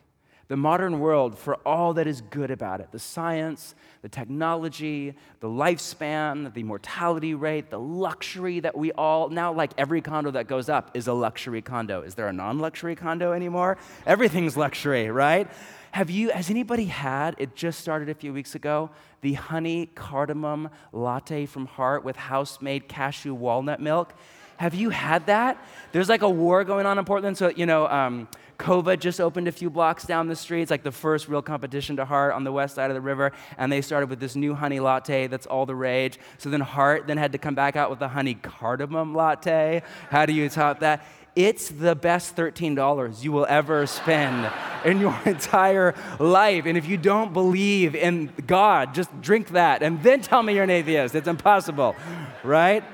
the 0.48 0.56
modern 0.56 1.00
world 1.00 1.38
for 1.38 1.54
all 1.66 1.94
that 1.94 2.06
is 2.06 2.20
good 2.20 2.50
about 2.50 2.80
it 2.80 2.92
the 2.92 2.98
science, 2.98 3.74
the 4.02 4.08
technology, 4.08 5.14
the 5.40 5.48
lifespan, 5.48 6.52
the 6.54 6.62
mortality 6.62 7.34
rate, 7.34 7.70
the 7.70 7.78
luxury 7.78 8.60
that 8.60 8.76
we 8.76 8.92
all 8.92 9.28
now, 9.28 9.52
like 9.52 9.72
every 9.78 10.00
condo 10.00 10.30
that 10.30 10.46
goes 10.46 10.68
up, 10.68 10.90
is 10.94 11.06
a 11.06 11.12
luxury 11.12 11.62
condo. 11.62 12.02
Is 12.02 12.14
there 12.14 12.28
a 12.28 12.32
non 12.32 12.58
luxury 12.58 12.94
condo 12.94 13.32
anymore? 13.32 13.78
Everything's 14.06 14.56
luxury, 14.56 15.10
right? 15.10 15.48
Have 15.92 16.10
you, 16.10 16.30
has 16.30 16.50
anybody 16.50 16.86
had, 16.86 17.36
it 17.38 17.54
just 17.54 17.78
started 17.78 18.08
a 18.08 18.14
few 18.14 18.32
weeks 18.32 18.56
ago, 18.56 18.90
the 19.20 19.34
honey 19.34 19.86
cardamom 19.94 20.70
latte 20.92 21.46
from 21.46 21.66
Heart 21.66 22.04
with 22.04 22.16
house 22.16 22.60
made 22.60 22.88
cashew 22.88 23.32
walnut 23.32 23.80
milk? 23.80 24.12
Have 24.56 24.74
you 24.74 24.90
had 24.90 25.26
that? 25.26 25.64
There's 25.92 26.08
like 26.08 26.22
a 26.22 26.30
war 26.30 26.64
going 26.64 26.86
on 26.86 26.98
in 26.98 27.04
Portland. 27.04 27.36
So, 27.36 27.48
you 27.48 27.66
know, 27.66 27.86
um, 27.88 28.28
Coava 28.58 28.96
just 28.96 29.20
opened 29.20 29.48
a 29.48 29.52
few 29.52 29.68
blocks 29.70 30.04
down 30.04 30.28
the 30.28 30.36
street. 30.36 30.62
It's 30.62 30.70
like 30.70 30.82
the 30.82 30.92
first 30.92 31.28
real 31.28 31.42
competition 31.42 31.96
to 31.96 32.04
Heart 32.04 32.34
on 32.34 32.44
the 32.44 32.52
west 32.52 32.76
side 32.76 32.90
of 32.90 32.94
the 32.94 33.00
river. 33.00 33.32
And 33.58 33.70
they 33.70 33.80
started 33.80 34.10
with 34.10 34.20
this 34.20 34.36
new 34.36 34.54
honey 34.54 34.80
latte 34.80 35.26
that's 35.26 35.46
all 35.46 35.66
the 35.66 35.74
rage. 35.74 36.18
So 36.38 36.50
then 36.50 36.60
Heart 36.60 37.06
then 37.06 37.16
had 37.16 37.32
to 37.32 37.38
come 37.38 37.54
back 37.54 37.76
out 37.76 37.90
with 37.90 38.00
a 38.02 38.08
honey 38.08 38.34
cardamom 38.34 39.14
latte. 39.14 39.82
How 40.10 40.26
do 40.26 40.32
you 40.32 40.48
top 40.48 40.80
that? 40.80 41.04
It's 41.36 41.68
the 41.68 41.96
best 41.96 42.36
$13 42.36 43.24
you 43.24 43.32
will 43.32 43.46
ever 43.48 43.86
spend 43.86 44.48
in 44.84 45.00
your 45.00 45.18
entire 45.24 45.94
life. 46.20 46.64
And 46.66 46.78
if 46.78 46.86
you 46.86 46.96
don't 46.96 47.32
believe 47.32 47.96
in 47.96 48.32
God, 48.46 48.94
just 48.94 49.20
drink 49.20 49.48
that 49.48 49.82
and 49.82 50.00
then 50.02 50.20
tell 50.20 50.44
me 50.44 50.54
you're 50.54 50.62
an 50.62 50.70
atheist. 50.70 51.16
It's 51.16 51.26
impossible, 51.26 51.96
right? 52.44 52.84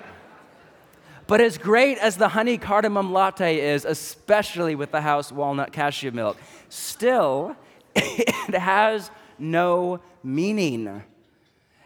But 1.30 1.40
as 1.40 1.58
great 1.58 1.96
as 1.98 2.16
the 2.16 2.26
honey 2.26 2.58
cardamom 2.58 3.12
latte 3.12 3.60
is, 3.60 3.84
especially 3.84 4.74
with 4.74 4.90
the 4.90 5.00
house 5.00 5.30
walnut 5.30 5.72
cashew 5.72 6.10
milk, 6.10 6.36
still, 6.70 7.54
it 7.94 8.52
has 8.52 9.12
no 9.38 10.00
meaning. 10.24 11.04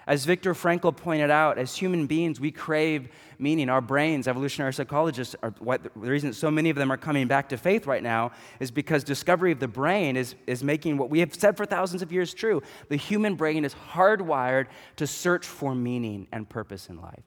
As 0.06 0.24
Viktor 0.24 0.54
Frankl 0.54 0.96
pointed 0.96 1.30
out, 1.30 1.58
as 1.58 1.76
human 1.76 2.06
beings, 2.06 2.40
we 2.40 2.50
crave 2.50 3.10
meaning. 3.38 3.68
Our 3.68 3.82
brains, 3.82 4.26
evolutionary 4.28 4.72
psychologists, 4.72 5.36
are, 5.42 5.54
what, 5.58 5.82
the 5.82 5.90
reason 5.94 6.32
so 6.32 6.50
many 6.50 6.70
of 6.70 6.76
them 6.76 6.90
are 6.90 6.96
coming 6.96 7.28
back 7.28 7.50
to 7.50 7.58
faith 7.58 7.86
right 7.86 8.02
now 8.02 8.32
is 8.60 8.70
because 8.70 9.04
discovery 9.04 9.52
of 9.52 9.60
the 9.60 9.68
brain 9.68 10.16
is, 10.16 10.36
is 10.46 10.64
making 10.64 10.96
what 10.96 11.10
we 11.10 11.20
have 11.20 11.34
said 11.34 11.54
for 11.58 11.66
thousands 11.66 12.00
of 12.00 12.10
years 12.10 12.32
true. 12.32 12.62
The 12.88 12.96
human 12.96 13.34
brain 13.34 13.66
is 13.66 13.76
hardwired 13.92 14.68
to 14.96 15.06
search 15.06 15.44
for 15.44 15.74
meaning 15.74 16.28
and 16.32 16.48
purpose 16.48 16.88
in 16.88 16.98
life 16.98 17.24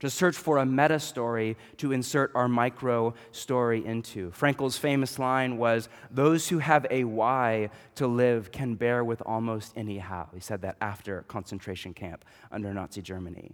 to 0.00 0.10
search 0.10 0.36
for 0.36 0.58
a 0.58 0.66
meta 0.66 0.98
story 0.98 1.56
to 1.76 1.92
insert 1.92 2.32
our 2.34 2.48
micro 2.48 3.14
story 3.32 3.84
into. 3.84 4.30
Frankl's 4.32 4.76
famous 4.76 5.18
line 5.18 5.56
was 5.58 5.88
Those 6.10 6.48
who 6.48 6.58
have 6.58 6.86
a 6.90 7.04
why 7.04 7.70
to 7.94 8.06
live 8.06 8.50
can 8.50 8.74
bear 8.74 9.04
with 9.04 9.22
almost 9.24 9.72
any 9.76 9.98
how. 9.98 10.28
He 10.34 10.40
said 10.40 10.62
that 10.62 10.76
after 10.80 11.22
concentration 11.22 11.94
camp 11.94 12.24
under 12.50 12.72
Nazi 12.74 13.02
Germany. 13.02 13.52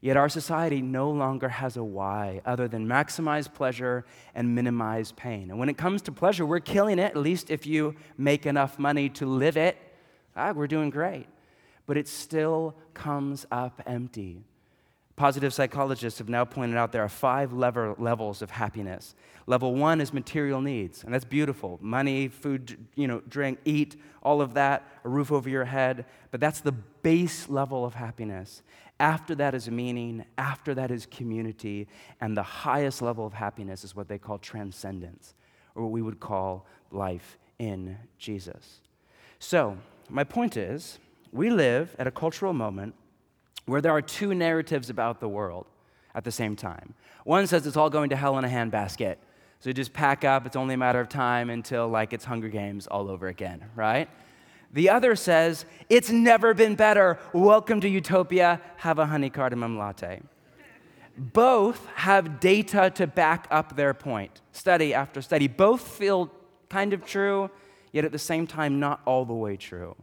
Yet 0.00 0.16
our 0.16 0.28
society 0.28 0.82
no 0.82 1.10
longer 1.10 1.48
has 1.48 1.76
a 1.76 1.84
why 1.84 2.40
other 2.44 2.68
than 2.68 2.86
maximize 2.86 3.52
pleasure 3.52 4.04
and 4.34 4.54
minimize 4.54 5.12
pain. 5.12 5.50
And 5.50 5.58
when 5.58 5.68
it 5.68 5.76
comes 5.76 6.02
to 6.02 6.12
pleasure, 6.12 6.44
we're 6.46 6.60
killing 6.60 6.98
it, 6.98 7.04
at 7.04 7.16
least 7.16 7.50
if 7.50 7.66
you 7.66 7.94
make 8.16 8.46
enough 8.46 8.78
money 8.78 9.08
to 9.10 9.26
live 9.26 9.56
it. 9.56 9.76
Ah, 10.36 10.52
we're 10.52 10.66
doing 10.66 10.90
great. 10.90 11.26
But 11.86 11.96
it 11.96 12.08
still 12.08 12.76
comes 12.94 13.46
up 13.50 13.82
empty. 13.86 14.44
Positive 15.16 15.54
psychologists 15.54 16.18
have 16.18 16.28
now 16.28 16.44
pointed 16.44 16.76
out 16.76 16.92
there 16.92 17.02
are 17.02 17.08
five 17.08 17.54
lever, 17.54 17.94
levels 17.98 18.42
of 18.42 18.50
happiness. 18.50 19.14
Level 19.46 19.74
one 19.74 19.98
is 20.02 20.12
material 20.12 20.60
needs, 20.60 21.04
and 21.04 21.14
that's 21.14 21.24
beautiful 21.24 21.78
money, 21.80 22.28
food, 22.28 22.76
you 22.96 23.08
know, 23.08 23.22
drink, 23.28 23.58
eat, 23.64 23.96
all 24.22 24.42
of 24.42 24.52
that, 24.54 24.86
a 25.04 25.08
roof 25.08 25.32
over 25.32 25.48
your 25.48 25.64
head. 25.64 26.04
But 26.30 26.40
that's 26.40 26.60
the 26.60 26.72
base 26.72 27.48
level 27.48 27.86
of 27.86 27.94
happiness. 27.94 28.62
After 29.00 29.34
that 29.36 29.54
is 29.54 29.70
meaning, 29.70 30.22
after 30.36 30.74
that 30.74 30.90
is 30.90 31.06
community, 31.06 31.88
and 32.20 32.36
the 32.36 32.42
highest 32.42 33.00
level 33.00 33.24
of 33.24 33.32
happiness 33.32 33.84
is 33.84 33.96
what 33.96 34.08
they 34.08 34.18
call 34.18 34.36
transcendence, 34.36 35.34
or 35.74 35.84
what 35.84 35.92
we 35.92 36.02
would 36.02 36.20
call 36.20 36.66
life 36.90 37.38
in 37.58 37.96
Jesus. 38.18 38.80
So, 39.38 39.78
my 40.10 40.24
point 40.24 40.58
is, 40.58 40.98
we 41.32 41.48
live 41.48 41.96
at 41.98 42.06
a 42.06 42.10
cultural 42.10 42.52
moment 42.52 42.94
where 43.66 43.80
there 43.80 43.92
are 43.92 44.02
two 44.02 44.34
narratives 44.34 44.90
about 44.90 45.20
the 45.20 45.28
world 45.28 45.66
at 46.14 46.24
the 46.24 46.32
same 46.32 46.56
time. 46.56 46.94
One 47.24 47.46
says 47.46 47.66
it's 47.66 47.76
all 47.76 47.90
going 47.90 48.10
to 48.10 48.16
hell 48.16 48.38
in 48.38 48.44
a 48.44 48.48
handbasket. 48.48 49.16
So 49.60 49.70
you 49.70 49.74
just 49.74 49.92
pack 49.92 50.24
up, 50.24 50.46
it's 50.46 50.56
only 50.56 50.74
a 50.74 50.78
matter 50.78 51.00
of 51.00 51.08
time 51.08 51.50
until 51.50 51.88
like 51.88 52.12
it's 52.12 52.24
Hunger 52.24 52.48
Games 52.48 52.86
all 52.86 53.10
over 53.10 53.26
again, 53.26 53.64
right? 53.74 54.08
The 54.72 54.90
other 54.90 55.16
says, 55.16 55.64
it's 55.88 56.10
never 56.10 56.54
been 56.54 56.74
better. 56.74 57.18
Welcome 57.32 57.80
to 57.80 57.88
utopia. 57.88 58.60
Have 58.76 58.98
a 58.98 59.06
honey 59.06 59.30
cardamom 59.30 59.78
latte. 59.78 60.20
Both 61.16 61.86
have 61.94 62.40
data 62.40 62.90
to 62.96 63.06
back 63.06 63.46
up 63.50 63.76
their 63.76 63.94
point, 63.94 64.42
study 64.52 64.92
after 64.92 65.22
study. 65.22 65.48
Both 65.48 65.88
feel 65.88 66.30
kind 66.68 66.92
of 66.92 67.06
true, 67.06 67.50
yet 67.92 68.04
at 68.04 68.12
the 68.12 68.18
same 68.18 68.46
time, 68.46 68.78
not 68.78 69.00
all 69.06 69.24
the 69.24 69.32
way 69.32 69.56
true. 69.56 69.96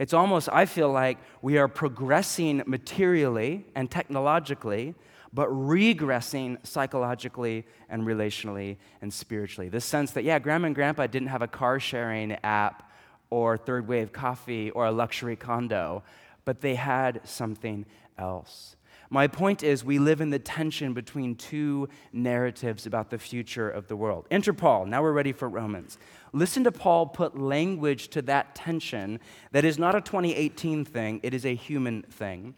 It's 0.00 0.14
almost, 0.14 0.48
I 0.50 0.64
feel 0.64 0.90
like 0.90 1.18
we 1.42 1.58
are 1.58 1.68
progressing 1.68 2.62
materially 2.64 3.66
and 3.74 3.90
technologically, 3.90 4.94
but 5.30 5.50
regressing 5.50 6.56
psychologically 6.66 7.66
and 7.90 8.04
relationally 8.04 8.78
and 9.02 9.12
spiritually. 9.12 9.68
This 9.68 9.84
sense 9.84 10.12
that, 10.12 10.24
yeah, 10.24 10.38
grandma 10.38 10.68
and 10.68 10.74
grandpa 10.74 11.06
didn't 11.06 11.28
have 11.28 11.42
a 11.42 11.46
car 11.46 11.78
sharing 11.78 12.32
app 12.42 12.90
or 13.28 13.58
third 13.58 13.88
wave 13.88 14.10
coffee 14.10 14.70
or 14.70 14.86
a 14.86 14.90
luxury 14.90 15.36
condo, 15.36 16.02
but 16.46 16.62
they 16.62 16.76
had 16.76 17.20
something 17.24 17.84
else. 18.16 18.76
My 19.12 19.26
point 19.26 19.64
is, 19.64 19.84
we 19.84 19.98
live 19.98 20.20
in 20.20 20.30
the 20.30 20.38
tension 20.38 20.94
between 20.94 21.34
two 21.34 21.88
narratives 22.12 22.86
about 22.86 23.10
the 23.10 23.18
future 23.18 23.68
of 23.68 23.88
the 23.88 23.96
world. 23.96 24.28
Enter 24.30 24.52
Paul. 24.52 24.86
Now 24.86 25.02
we're 25.02 25.12
ready 25.12 25.32
for 25.32 25.48
Romans. 25.48 25.98
Listen 26.32 26.62
to 26.62 26.70
Paul 26.70 27.06
put 27.06 27.36
language 27.36 28.08
to 28.10 28.22
that 28.22 28.54
tension 28.54 29.18
that 29.50 29.64
is 29.64 29.80
not 29.80 29.96
a 29.96 30.00
2018 30.00 30.84
thing, 30.84 31.18
it 31.24 31.34
is 31.34 31.44
a 31.44 31.56
human 31.56 32.02
thing. 32.02 32.54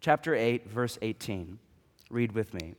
Chapter 0.00 0.32
8, 0.32 0.70
verse 0.70 0.96
18. 1.02 1.58
Read 2.08 2.32
with 2.32 2.54
me. 2.54 2.74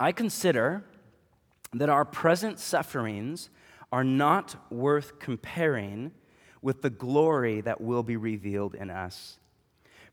I 0.00 0.10
consider 0.10 0.82
that 1.72 1.88
our 1.88 2.04
present 2.04 2.58
sufferings 2.58 3.50
are 3.92 4.04
not 4.04 4.56
worth 4.72 5.20
comparing 5.20 6.10
with 6.60 6.82
the 6.82 6.90
glory 6.90 7.60
that 7.60 7.80
will 7.80 8.02
be 8.02 8.16
revealed 8.16 8.74
in 8.74 8.90
us. 8.90 9.37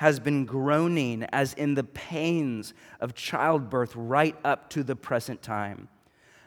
has 0.00 0.18
been 0.18 0.46
groaning 0.46 1.22
as 1.24 1.52
in 1.52 1.74
the 1.74 1.84
pains 1.84 2.72
of 3.00 3.14
childbirth 3.14 3.94
right 3.94 4.34
up 4.46 4.70
to 4.70 4.82
the 4.82 4.96
present 4.96 5.42
time. 5.42 5.88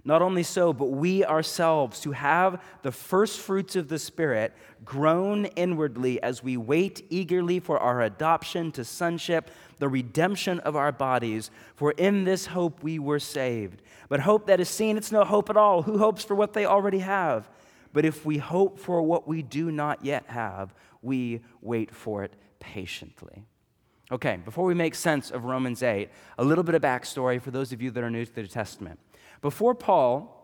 Not 0.03 0.23
only 0.23 0.41
so, 0.41 0.73
but 0.73 0.87
we 0.87 1.23
ourselves, 1.23 2.03
who 2.03 2.13
have 2.13 2.59
the 2.81 2.91
first 2.91 3.39
fruits 3.39 3.75
of 3.75 3.89
the 3.89 3.99
Spirit, 3.99 4.53
groan 4.83 5.45
inwardly 5.45 6.21
as 6.23 6.43
we 6.43 6.57
wait 6.57 7.05
eagerly 7.11 7.59
for 7.59 7.77
our 7.77 8.01
adoption 8.01 8.71
to 8.71 8.83
sonship, 8.83 9.51
the 9.77 9.87
redemption 9.87 10.59
of 10.61 10.75
our 10.75 10.91
bodies. 10.91 11.51
For 11.75 11.91
in 11.91 12.23
this 12.23 12.47
hope 12.47 12.81
we 12.81 12.97
were 12.97 13.19
saved. 13.19 13.83
But 14.09 14.21
hope 14.21 14.47
that 14.47 14.61
is 14.61 14.69
seen, 14.69 14.97
it's 14.97 15.11
no 15.11 15.23
hope 15.23 15.51
at 15.51 15.57
all. 15.57 15.83
Who 15.83 15.99
hopes 15.99 16.23
for 16.23 16.33
what 16.33 16.53
they 16.53 16.65
already 16.65 16.99
have? 16.99 17.47
But 17.93 18.03
if 18.03 18.25
we 18.25 18.39
hope 18.39 18.79
for 18.79 19.03
what 19.03 19.27
we 19.27 19.43
do 19.43 19.69
not 19.69 20.03
yet 20.03 20.25
have, 20.25 20.73
we 21.03 21.41
wait 21.61 21.93
for 21.93 22.23
it 22.23 22.33
patiently. 22.63 23.43
Okay, 24.11 24.37
before 24.45 24.63
we 24.63 24.73
make 24.73 24.95
sense 24.95 25.31
of 25.31 25.43
Romans 25.43 25.83
8, 25.83 26.09
a 26.37 26.43
little 26.43 26.63
bit 26.63 26.75
of 26.75 26.81
backstory 26.81 27.41
for 27.41 27.51
those 27.51 27.73
of 27.73 27.81
you 27.81 27.91
that 27.91 28.03
are 28.03 28.09
new 28.09 28.25
to 28.25 28.33
the 28.33 28.41
New 28.41 28.47
Testament. 28.47 28.99
Before 29.41 29.75
Paul 29.75 30.39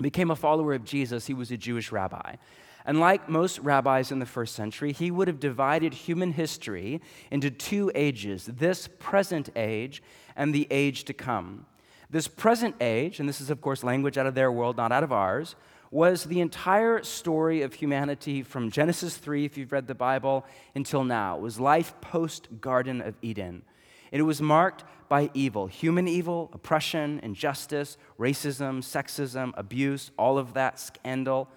became 0.00 0.30
a 0.30 0.36
follower 0.36 0.74
of 0.74 0.84
Jesus, 0.84 1.26
he 1.26 1.34
was 1.34 1.50
a 1.50 1.56
Jewish 1.56 1.92
rabbi. 1.92 2.36
And 2.84 2.98
like 2.98 3.28
most 3.28 3.60
rabbis 3.60 4.10
in 4.10 4.18
the 4.18 4.26
first 4.26 4.56
century, 4.56 4.92
he 4.92 5.10
would 5.10 5.28
have 5.28 5.38
divided 5.38 5.94
human 5.94 6.32
history 6.32 7.00
into 7.30 7.50
two 7.50 7.92
ages 7.94 8.46
this 8.46 8.88
present 8.98 9.50
age 9.54 10.02
and 10.34 10.52
the 10.52 10.66
age 10.70 11.04
to 11.04 11.12
come. 11.12 11.66
This 12.10 12.28
present 12.28 12.74
age, 12.80 13.20
and 13.20 13.28
this 13.28 13.40
is, 13.40 13.50
of 13.50 13.60
course, 13.60 13.84
language 13.84 14.18
out 14.18 14.26
of 14.26 14.34
their 14.34 14.50
world, 14.50 14.76
not 14.76 14.90
out 14.90 15.04
of 15.04 15.12
ours, 15.12 15.54
was 15.92 16.24
the 16.24 16.40
entire 16.40 17.02
story 17.02 17.60
of 17.60 17.74
humanity 17.74 18.42
from 18.42 18.70
Genesis 18.70 19.16
3, 19.18 19.44
if 19.44 19.58
you've 19.58 19.72
read 19.72 19.86
the 19.86 19.94
Bible, 19.94 20.46
until 20.74 21.04
now. 21.04 21.36
It 21.36 21.42
was 21.42 21.60
life 21.60 21.92
post 22.00 22.48
Garden 22.62 23.02
of 23.02 23.14
Eden. 23.20 23.62
And 24.10 24.18
it 24.18 24.24
was 24.24 24.40
marked 24.40 24.84
by 25.10 25.30
evil 25.34 25.66
human 25.66 26.08
evil, 26.08 26.50
oppression, 26.54 27.20
injustice, 27.22 27.98
racism, 28.18 28.78
sexism, 28.78 29.52
abuse, 29.54 30.10
all 30.18 30.38
of 30.38 30.54
that, 30.54 30.80
scandal 30.80 31.48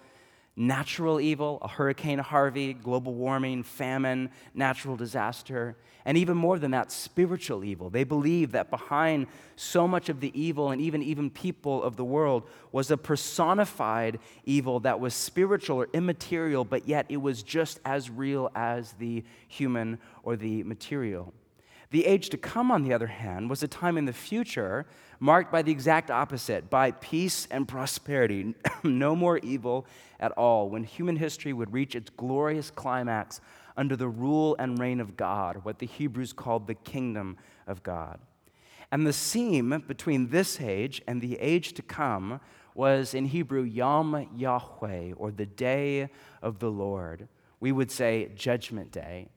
natural 0.56 1.20
evil, 1.20 1.58
a 1.60 1.68
Hurricane 1.68 2.18
Harvey, 2.18 2.72
global 2.72 3.14
warming, 3.14 3.62
famine, 3.62 4.30
natural 4.54 4.96
disaster, 4.96 5.76
and 6.06 6.16
even 6.16 6.36
more 6.36 6.58
than 6.58 6.70
that, 6.70 6.90
spiritual 6.90 7.64
evil. 7.64 7.90
They 7.90 8.04
believed 8.04 8.52
that 8.52 8.70
behind 8.70 9.26
so 9.56 9.86
much 9.86 10.08
of 10.08 10.20
the 10.20 10.32
evil 10.40 10.70
and 10.70 10.80
even 10.80 11.02
even 11.02 11.30
people 11.30 11.82
of 11.82 11.96
the 11.96 12.04
world 12.04 12.44
was 12.72 12.90
a 12.90 12.96
personified 12.96 14.18
evil 14.44 14.80
that 14.80 14.98
was 14.98 15.14
spiritual 15.14 15.78
or 15.78 15.88
immaterial, 15.92 16.64
but 16.64 16.88
yet 16.88 17.06
it 17.08 17.18
was 17.18 17.42
just 17.42 17.80
as 17.84 18.08
real 18.08 18.50
as 18.54 18.92
the 18.94 19.24
human 19.48 19.98
or 20.22 20.36
the 20.36 20.62
material. 20.62 21.34
The 21.96 22.04
age 22.04 22.28
to 22.28 22.36
come, 22.36 22.70
on 22.70 22.82
the 22.82 22.92
other 22.92 23.06
hand, 23.06 23.48
was 23.48 23.62
a 23.62 23.68
time 23.68 23.96
in 23.96 24.04
the 24.04 24.12
future 24.12 24.84
marked 25.18 25.50
by 25.50 25.62
the 25.62 25.72
exact 25.72 26.10
opposite 26.10 26.68
by 26.68 26.90
peace 26.90 27.48
and 27.50 27.66
prosperity, 27.66 28.54
no 28.84 29.16
more 29.16 29.38
evil 29.38 29.86
at 30.20 30.30
all, 30.32 30.68
when 30.68 30.84
human 30.84 31.16
history 31.16 31.54
would 31.54 31.72
reach 31.72 31.96
its 31.96 32.10
glorious 32.10 32.70
climax 32.70 33.40
under 33.78 33.96
the 33.96 34.08
rule 34.08 34.56
and 34.58 34.78
reign 34.78 35.00
of 35.00 35.16
God, 35.16 35.64
what 35.64 35.78
the 35.78 35.86
Hebrews 35.86 36.34
called 36.34 36.66
the 36.66 36.74
kingdom 36.74 37.38
of 37.66 37.82
God. 37.82 38.20
And 38.92 39.06
the 39.06 39.14
seam 39.14 39.82
between 39.88 40.28
this 40.28 40.60
age 40.60 41.00
and 41.06 41.22
the 41.22 41.38
age 41.40 41.72
to 41.72 41.82
come 41.82 42.40
was 42.74 43.14
in 43.14 43.24
Hebrew 43.24 43.62
Yom 43.62 44.28
Yahweh, 44.36 45.14
or 45.16 45.30
the 45.30 45.46
day 45.46 46.10
of 46.42 46.58
the 46.58 46.70
Lord. 46.70 47.26
We 47.58 47.72
would 47.72 47.90
say 47.90 48.32
Judgment 48.36 48.92
Day. 48.92 49.30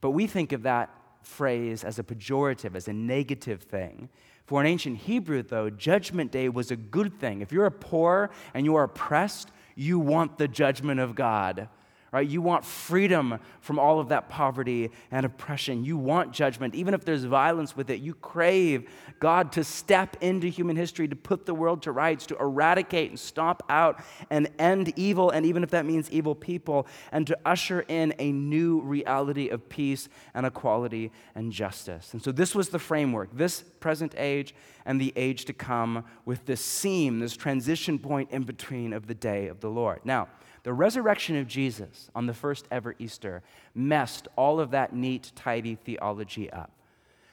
But 0.00 0.12
we 0.12 0.28
think 0.28 0.52
of 0.52 0.62
that 0.62 0.90
phrase 1.28 1.84
as 1.84 1.98
a 1.98 2.02
pejorative, 2.02 2.74
as 2.74 2.88
a 2.88 2.92
negative 2.92 3.62
thing. 3.62 4.08
For 4.46 4.60
an 4.60 4.66
ancient 4.66 4.96
Hebrew, 4.96 5.42
though, 5.42 5.68
Judgment 5.68 6.32
Day 6.32 6.48
was 6.48 6.70
a 6.70 6.76
good 6.76 7.20
thing. 7.20 7.42
If 7.42 7.52
you're 7.52 7.68
poor 7.70 8.30
and 8.54 8.64
you 8.64 8.76
are 8.76 8.84
oppressed, 8.84 9.50
you 9.74 9.98
want 9.98 10.38
the 10.38 10.48
judgment 10.48 11.00
of 11.00 11.14
God 11.14 11.68
right? 12.12 12.28
You 12.28 12.40
want 12.40 12.64
freedom 12.64 13.38
from 13.60 13.78
all 13.78 14.00
of 14.00 14.08
that 14.08 14.28
poverty 14.28 14.90
and 15.10 15.26
oppression. 15.26 15.84
You 15.84 15.96
want 15.96 16.32
judgment. 16.32 16.74
Even 16.74 16.94
if 16.94 17.04
there's 17.04 17.24
violence 17.24 17.76
with 17.76 17.90
it, 17.90 18.00
you 18.00 18.14
crave 18.14 18.88
God 19.20 19.52
to 19.52 19.64
step 19.64 20.16
into 20.20 20.48
human 20.48 20.76
history, 20.76 21.06
to 21.08 21.16
put 21.16 21.44
the 21.44 21.54
world 21.54 21.82
to 21.82 21.92
rights, 21.92 22.26
to 22.26 22.36
eradicate 22.38 23.10
and 23.10 23.18
stomp 23.18 23.62
out 23.68 24.00
and 24.30 24.48
end 24.58 24.92
evil, 24.96 25.30
and 25.30 25.44
even 25.44 25.62
if 25.62 25.70
that 25.70 25.84
means 25.84 26.10
evil 26.10 26.34
people, 26.34 26.86
and 27.12 27.26
to 27.26 27.38
usher 27.44 27.84
in 27.88 28.14
a 28.18 28.32
new 28.32 28.80
reality 28.80 29.48
of 29.48 29.68
peace 29.68 30.08
and 30.34 30.46
equality 30.46 31.12
and 31.34 31.52
justice. 31.52 32.12
And 32.12 32.22
so 32.22 32.32
this 32.32 32.54
was 32.54 32.70
the 32.70 32.78
framework, 32.78 33.30
this 33.36 33.62
present 33.80 34.14
age 34.16 34.54
and 34.86 34.98
the 34.98 35.12
age 35.16 35.44
to 35.44 35.52
come, 35.52 36.04
with 36.24 36.46
this 36.46 36.62
seam, 36.62 37.20
this 37.20 37.36
transition 37.36 37.98
point 37.98 38.30
in 38.30 38.44
between 38.44 38.94
of 38.94 39.06
the 39.06 39.14
day 39.14 39.48
of 39.48 39.60
the 39.60 39.68
Lord. 39.68 40.00
Now, 40.04 40.28
the 40.68 40.74
resurrection 40.74 41.34
of 41.34 41.48
Jesus 41.48 42.10
on 42.14 42.26
the 42.26 42.34
first 42.34 42.68
ever 42.70 42.94
Easter 42.98 43.42
messed 43.74 44.28
all 44.36 44.60
of 44.60 44.72
that 44.72 44.94
neat, 44.94 45.32
tidy 45.34 45.76
theology 45.76 46.50
up. 46.50 46.70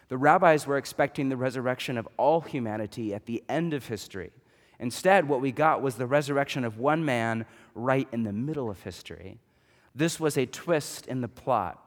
The 0.08 0.17
rabbis 0.17 0.65
were 0.65 0.78
expecting 0.78 1.28
the 1.28 1.36
resurrection 1.36 1.98
of 1.98 2.08
all 2.15 2.39
humanity 2.39 3.13
at 3.13 3.26
the 3.26 3.43
end 3.50 3.74
of 3.74 3.88
history. 3.88 4.32
Instead, 4.80 5.28
what 5.28 5.41
we 5.41 5.52
got 5.52 5.82
was 5.82 5.95
the 5.95 6.08
resurrection 6.08 6.63
of 6.63 6.80
one 6.80 7.04
man 7.04 7.45
right 7.74 8.08
in 8.13 8.24
the 8.24 8.32
middle 8.32 8.69
of 8.69 8.84
history. 8.84 9.38
This 9.93 10.17
was 10.17 10.38
a 10.38 10.45
twist 10.45 11.06
in 11.06 11.19
the 11.19 11.28
plot. 11.28 11.78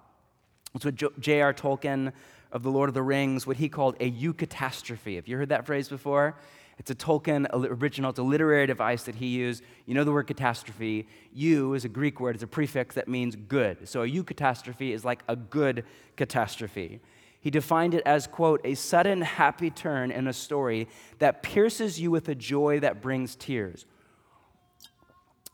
It's 0.74 0.84
what 0.84 1.18
J.R. 1.18 1.54
Tolkien 1.54 2.12
of 2.52 2.62
The 2.62 2.70
Lord 2.70 2.88
of 2.88 2.94
the 2.94 3.02
Rings, 3.02 3.46
what 3.46 3.56
he 3.56 3.68
called 3.68 3.96
a 4.00 4.10
eucatastrophe. 4.10 5.16
Have 5.16 5.28
you 5.28 5.36
heard 5.36 5.50
that 5.50 5.66
phrase 5.66 5.88
before? 5.88 6.36
It's 6.78 6.90
a 6.90 6.94
Tolkien 6.94 7.46
original, 7.52 8.10
it's 8.10 8.20
a 8.20 8.22
literary 8.22 8.66
device 8.66 9.02
that 9.04 9.16
he 9.16 9.26
used. 9.26 9.64
You 9.86 9.94
know 9.94 10.04
the 10.04 10.12
word 10.12 10.28
catastrophe. 10.28 11.08
Eu 11.34 11.72
is 11.72 11.84
a 11.84 11.88
Greek 11.88 12.20
word, 12.20 12.36
it's 12.36 12.44
a 12.44 12.46
prefix 12.46 12.94
that 12.94 13.08
means 13.08 13.34
good. 13.34 13.88
So 13.88 14.02
a 14.02 14.08
eucatastrophe 14.08 14.92
is 14.92 15.04
like 15.04 15.22
a 15.28 15.34
good 15.34 15.84
catastrophe. 16.16 17.00
He 17.40 17.50
defined 17.50 17.94
it 17.94 18.02
as, 18.06 18.26
quote, 18.26 18.60
a 18.64 18.74
sudden 18.74 19.22
happy 19.22 19.70
turn 19.70 20.10
in 20.10 20.26
a 20.26 20.32
story 20.32 20.88
that 21.18 21.42
pierces 21.42 22.00
you 22.00 22.10
with 22.10 22.28
a 22.28 22.34
joy 22.34 22.80
that 22.80 23.00
brings 23.00 23.36
tears. 23.36 23.84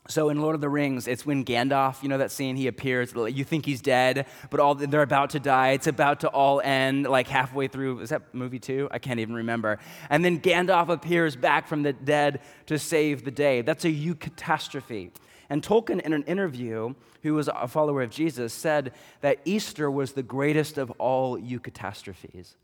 So 0.07 0.29
in 0.29 0.43
Lord 0.43 0.55
of 0.55 0.61
the 0.61 0.69
Rings, 0.69 1.09
it's 1.09 1.25
when 1.25 1.47
Gandalf, 1.47 2.03
you 2.03 2.11
know 2.11 2.19
that 2.19 2.31
scene, 2.31 2.57
he 2.57 2.67
appears, 2.67 3.15
you 3.15 3.43
think 3.43 3.65
he's 3.65 3.81
dead, 3.81 4.27
but 4.51 4.61
all 4.61 4.75
they're 4.75 5.01
about 5.01 5.31
to 5.31 5.41
die. 5.41 5.71
It's 5.71 5.87
about 5.87 6.21
to 6.21 6.29
all 6.29 6.61
end 6.61 7.07
like 7.07 7.27
halfway 7.27 7.69
through. 7.69 8.01
Is 8.01 8.11
that 8.11 8.35
movie 8.35 8.59
two? 8.59 8.87
I 8.91 8.99
can't 8.99 9.19
even 9.19 9.35
remember. 9.35 9.79
And 10.11 10.23
then 10.23 10.41
Gandalf 10.41 10.91
appears 10.91 11.37
back 11.37 11.67
from 11.67 11.85
the 11.85 11.95
dead 11.95 12.41
to 12.67 12.79
save 12.79 13.25
the 13.25 13.31
day. 13.31 13.63
That's 13.63 13.87
a 13.87 13.91
eucatastrophe. 13.91 15.11
And 15.49 15.63
Tolkien, 15.63 16.01
in 16.01 16.13
an 16.13 16.25
interview, 16.25 16.95
who 17.23 17.35
was 17.35 17.49
a 17.49 17.67
follower 17.67 18.03
of 18.03 18.11
Jesus, 18.11 18.53
said 18.53 18.93
that 19.23 19.41
Easter 19.47 19.91
was 19.91 20.13
the 20.13 20.23
greatest 20.23 20.77
of 20.77 20.91
all 20.93 21.39
eucatastrophes. 21.39 22.57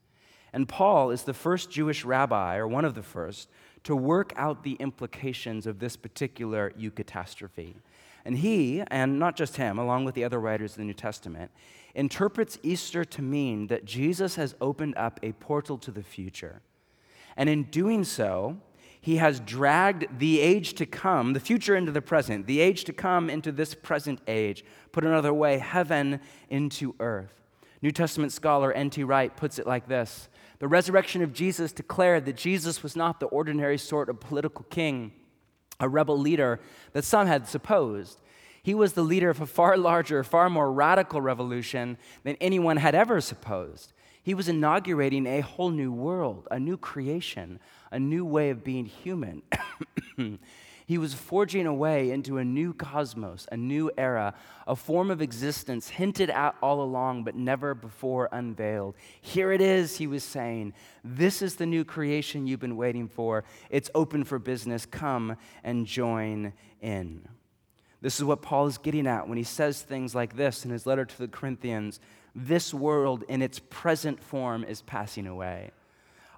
And 0.53 0.68
Paul 0.68 1.11
is 1.11 1.22
the 1.22 1.35
first 1.35 1.70
Jewish 1.70 2.05
rabbi, 2.05 2.57
or 2.57 2.66
one 2.66 2.85
of 2.85 2.94
the 2.94 3.03
first, 3.03 3.48
to 3.85 3.97
work 3.97 4.33
out 4.37 4.62
the 4.62 4.75
implications 4.75 5.66
of 5.66 5.79
this 5.79 5.97
particular 5.97 6.73
eucatastrophe. 6.79 7.75
And 8.25 8.38
he, 8.38 8.83
and 8.88 9.19
not 9.19 9.37
just 9.37 9.57
him, 9.57 9.79
along 9.79 10.05
with 10.05 10.14
the 10.14 10.25
other 10.25 10.38
writers 10.38 10.73
of 10.73 10.79
the 10.79 10.85
New 10.85 10.93
Testament, 10.93 11.51
interprets 11.95 12.59
Easter 12.62 13.05
to 13.05 13.23
mean 13.23 13.69
that 13.69 13.85
Jesus 13.85 14.37
has 14.37 14.55
opened 14.61 14.97
up 14.97 15.19
a 15.23 15.33
portal 15.33 15.79
to 15.79 15.90
the 15.90 16.03
future. 16.03 16.61
And 17.37 17.49
in 17.49 17.64
doing 17.64 18.05
so, 18.05 18.59
he 19.01 19.16
has 19.16 19.40
dragged 19.40 20.19
the 20.19 20.40
age 20.40 20.75
to 20.75 20.85
come, 20.85 21.33
the 21.33 21.40
future 21.40 21.75
into 21.75 21.90
the 21.90 22.03
present, 22.03 22.47
the 22.47 22.61
age 22.61 22.85
to 22.85 22.93
come 22.93 23.31
into 23.31 23.51
this 23.51 23.75
present 23.75 24.21
age. 24.29 24.62
Put 24.93 25.05
another 25.05 25.33
way, 25.33 25.59
heaven 25.59 26.21
into 26.51 26.95
earth. 27.01 27.33
New 27.81 27.93
Testament 27.93 28.31
scholar 28.31 28.73
N.T. 28.73 29.03
Wright 29.05 29.35
puts 29.35 29.59
it 29.59 29.66
like 29.66 29.88
this 29.88 30.29
The 30.61 30.68
resurrection 30.68 31.23
of 31.23 31.33
Jesus 31.33 31.73
declared 31.73 32.27
that 32.27 32.37
Jesus 32.37 32.83
was 32.83 32.94
not 32.94 33.18
the 33.18 33.27
ordinary 33.27 33.79
sort 33.79 34.09
of 34.09 34.20
political 34.20 34.66
king, 34.70 35.12
a 35.81 35.88
rebel 35.88 36.18
leader 36.18 36.61
that 36.92 37.05
some 37.05 37.27
had 37.27 37.49
supposed. 37.49 38.20
He 38.62 38.75
was 38.75 38.92
the 38.92 39.03
leader 39.03 39.31
of 39.31 39.40
a 39.40 39.46
far 39.46 39.79
larger, 39.79 40.23
far 40.23 40.51
more 40.51 40.70
radical 40.70 41.23
revolution 41.23 41.96
than 42.25 42.37
anyone 42.42 42.77
had 42.77 42.94
ever 42.94 43.23
supposed. 43.23 43.94
He 44.23 44.35
was 44.35 44.49
inaugurating 44.51 45.27
a 45.27 45.40
whole 45.40 45.70
new 45.70 45.90
world, 45.90 46.46
a 46.51 46.61
new 46.61 46.77
creation, 46.77 47.59
a 47.90 47.99
new 47.99 48.27
way 48.27 48.51
of 48.51 48.62
being 48.62 48.85
human. 48.85 49.42
he 50.90 50.98
was 50.98 51.14
forging 51.14 51.68
a 51.68 51.72
way 51.72 52.11
into 52.11 52.38
a 52.38 52.44
new 52.44 52.74
cosmos, 52.74 53.46
a 53.53 53.57
new 53.57 53.92
era, 53.96 54.35
a 54.66 54.74
form 54.74 55.09
of 55.09 55.22
existence 55.22 55.88
hinted 55.88 56.29
at 56.31 56.57
all 56.61 56.83
along 56.83 57.22
but 57.22 57.37
never 57.37 57.76
before 57.76 58.29
unveiled. 58.33 58.96
Here 59.20 59.53
it 59.53 59.61
is, 59.61 59.98
he 59.98 60.09
was 60.09 60.24
saying. 60.24 60.74
This 61.05 61.42
is 61.42 61.55
the 61.55 61.64
new 61.64 61.85
creation 61.85 62.48
you've 62.48 62.59
been 62.59 62.76
waiting 62.76 63.07
for. 63.07 63.44
It's 63.70 63.88
open 63.94 64.24
for 64.24 64.40
business. 64.40 64.85
Come 64.85 65.37
and 65.62 65.87
join 65.87 66.55
in. 66.81 67.22
This 68.00 68.18
is 68.18 68.24
what 68.24 68.42
Paul 68.42 68.66
is 68.66 68.76
getting 68.76 69.07
at 69.07 69.29
when 69.29 69.38
he 69.38 69.44
says 69.44 69.83
things 69.83 70.12
like 70.12 70.35
this 70.35 70.64
in 70.64 70.72
his 70.72 70.87
letter 70.87 71.05
to 71.05 71.18
the 71.18 71.29
Corinthians 71.29 72.00
this 72.35 72.74
world 72.74 73.22
in 73.29 73.42
its 73.42 73.61
present 73.70 74.20
form 74.20 74.64
is 74.64 74.83
passing 74.83 75.29
away. 75.29 75.70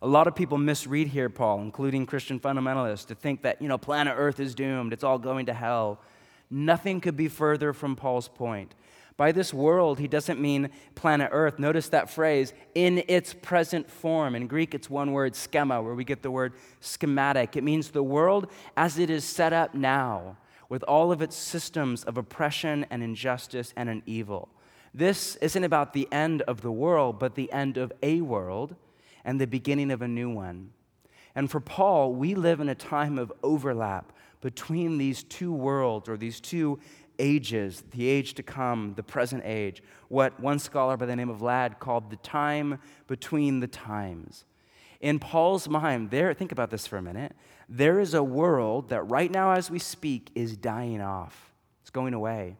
A 0.02 0.08
lot 0.08 0.26
of 0.26 0.34
people 0.34 0.58
misread 0.58 1.06
here, 1.06 1.30
Paul, 1.30 1.62
including 1.62 2.06
Christian 2.06 2.40
fundamentalists, 2.40 3.06
to 3.06 3.14
think 3.14 3.42
that, 3.42 3.62
you 3.62 3.68
know, 3.68 3.78
planet 3.78 4.14
Earth 4.16 4.40
is 4.40 4.52
doomed, 4.52 4.92
it's 4.92 5.04
all 5.04 5.16
going 5.16 5.46
to 5.46 5.54
hell. 5.54 6.00
Nothing 6.50 7.00
could 7.00 7.16
be 7.16 7.28
further 7.28 7.72
from 7.72 7.94
Paul's 7.94 8.26
point. 8.26 8.74
By 9.16 9.30
this 9.30 9.54
world, 9.54 10.00
he 10.00 10.08
doesn't 10.08 10.40
mean 10.40 10.70
planet 10.96 11.28
Earth. 11.30 11.60
Notice 11.60 11.88
that 11.90 12.10
phrase, 12.10 12.52
in 12.74 13.04
its 13.06 13.32
present 13.32 13.88
form. 13.88 14.34
In 14.34 14.48
Greek, 14.48 14.74
it's 14.74 14.90
one 14.90 15.12
word, 15.12 15.36
schema, 15.36 15.80
where 15.80 15.94
we 15.94 16.02
get 16.02 16.22
the 16.22 16.32
word 16.32 16.54
schematic. 16.80 17.56
It 17.56 17.62
means 17.62 17.90
the 17.90 18.02
world 18.02 18.50
as 18.76 18.98
it 18.98 19.08
is 19.08 19.24
set 19.24 19.52
up 19.52 19.72
now, 19.72 20.36
with 20.68 20.82
all 20.82 21.12
of 21.12 21.22
its 21.22 21.36
systems 21.36 22.02
of 22.02 22.18
oppression 22.18 22.86
and 22.90 23.04
injustice 23.04 23.72
and 23.76 23.88
an 23.88 24.02
evil. 24.04 24.48
This 24.92 25.36
isn't 25.36 25.62
about 25.62 25.92
the 25.92 26.08
end 26.10 26.42
of 26.42 26.60
the 26.60 26.72
world, 26.72 27.20
but 27.20 27.36
the 27.36 27.52
end 27.52 27.76
of 27.76 27.92
a 28.02 28.20
world 28.20 28.74
and 29.24 29.40
the 29.40 29.46
beginning 29.46 29.90
of 29.90 30.02
a 30.02 30.08
new 30.08 30.30
one. 30.30 30.70
And 31.34 31.50
for 31.50 31.60
Paul, 31.60 32.14
we 32.14 32.34
live 32.34 32.60
in 32.60 32.68
a 32.68 32.74
time 32.74 33.18
of 33.18 33.32
overlap 33.42 34.12
between 34.40 34.98
these 34.98 35.22
two 35.22 35.52
worlds 35.52 36.08
or 36.08 36.16
these 36.16 36.40
two 36.40 36.78
ages 37.18 37.84
the 37.92 38.08
age 38.08 38.34
to 38.34 38.42
come, 38.42 38.94
the 38.96 39.02
present 39.02 39.42
age, 39.44 39.82
what 40.08 40.38
one 40.40 40.58
scholar 40.58 40.96
by 40.96 41.06
the 41.06 41.16
name 41.16 41.30
of 41.30 41.40
Ladd 41.42 41.78
called 41.78 42.10
the 42.10 42.16
time 42.16 42.78
between 43.06 43.60
the 43.60 43.68
times. 43.68 44.44
In 45.00 45.18
Paul's 45.18 45.68
mind, 45.68 46.10
there, 46.10 46.32
think 46.34 46.52
about 46.52 46.70
this 46.70 46.86
for 46.86 46.96
a 46.96 47.02
minute. 47.02 47.34
There 47.68 48.00
is 48.00 48.14
a 48.14 48.22
world 48.22 48.90
that 48.90 49.02
right 49.10 49.30
now, 49.30 49.52
as 49.52 49.70
we 49.70 49.78
speak, 49.78 50.30
is 50.34 50.56
dying 50.56 51.00
off, 51.00 51.52
it's 51.80 51.90
going 51.90 52.14
away. 52.14 52.56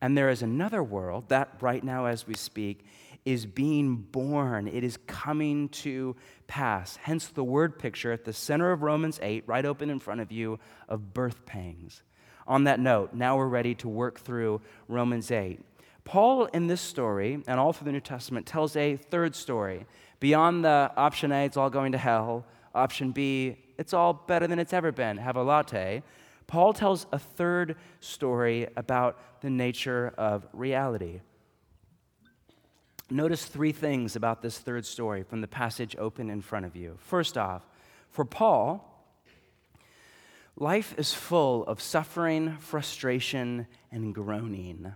And 0.00 0.16
there 0.16 0.30
is 0.30 0.42
another 0.42 0.82
world 0.82 1.28
that, 1.28 1.56
right 1.60 1.82
now 1.82 2.06
as 2.06 2.26
we 2.26 2.34
speak, 2.34 2.84
is 3.28 3.44
being 3.44 3.96
born. 3.96 4.66
It 4.66 4.82
is 4.82 4.98
coming 5.06 5.68
to 5.68 6.16
pass. 6.46 6.96
Hence 6.96 7.28
the 7.28 7.44
word 7.44 7.78
picture 7.78 8.10
at 8.10 8.24
the 8.24 8.32
center 8.32 8.72
of 8.72 8.82
Romans 8.82 9.20
8, 9.22 9.44
right 9.46 9.66
open 9.66 9.90
in 9.90 9.98
front 9.98 10.22
of 10.22 10.32
you, 10.32 10.58
of 10.88 11.12
birth 11.12 11.44
pangs. 11.44 12.02
On 12.46 12.64
that 12.64 12.80
note, 12.80 13.12
now 13.12 13.36
we're 13.36 13.46
ready 13.46 13.74
to 13.74 13.88
work 13.88 14.18
through 14.18 14.62
Romans 14.88 15.30
8. 15.30 15.60
Paul, 16.04 16.46
in 16.46 16.68
this 16.68 16.80
story, 16.80 17.42
and 17.46 17.60
all 17.60 17.74
through 17.74 17.84
the 17.84 17.92
New 17.92 18.00
Testament, 18.00 18.46
tells 18.46 18.74
a 18.76 18.96
third 18.96 19.36
story. 19.36 19.84
Beyond 20.20 20.64
the 20.64 20.90
option 20.96 21.30
A, 21.30 21.44
it's 21.44 21.58
all 21.58 21.68
going 21.68 21.92
to 21.92 21.98
hell, 21.98 22.46
option 22.74 23.10
B, 23.12 23.58
it's 23.76 23.92
all 23.92 24.14
better 24.14 24.46
than 24.46 24.58
it's 24.58 24.72
ever 24.72 24.90
been, 24.90 25.18
have 25.18 25.36
a 25.36 25.42
latte. 25.42 26.02
Paul 26.46 26.72
tells 26.72 27.06
a 27.12 27.18
third 27.18 27.76
story 28.00 28.68
about 28.74 29.42
the 29.42 29.50
nature 29.50 30.14
of 30.16 30.46
reality. 30.54 31.20
Notice 33.10 33.46
three 33.46 33.72
things 33.72 34.16
about 34.16 34.42
this 34.42 34.58
third 34.58 34.84
story 34.84 35.22
from 35.22 35.40
the 35.40 35.48
passage 35.48 35.96
open 35.98 36.28
in 36.28 36.42
front 36.42 36.66
of 36.66 36.76
you. 36.76 36.98
First 37.00 37.38
off, 37.38 37.62
for 38.10 38.26
Paul, 38.26 38.84
life 40.56 40.94
is 40.98 41.14
full 41.14 41.64
of 41.64 41.80
suffering, 41.80 42.58
frustration, 42.58 43.66
and 43.90 44.14
groaning. 44.14 44.92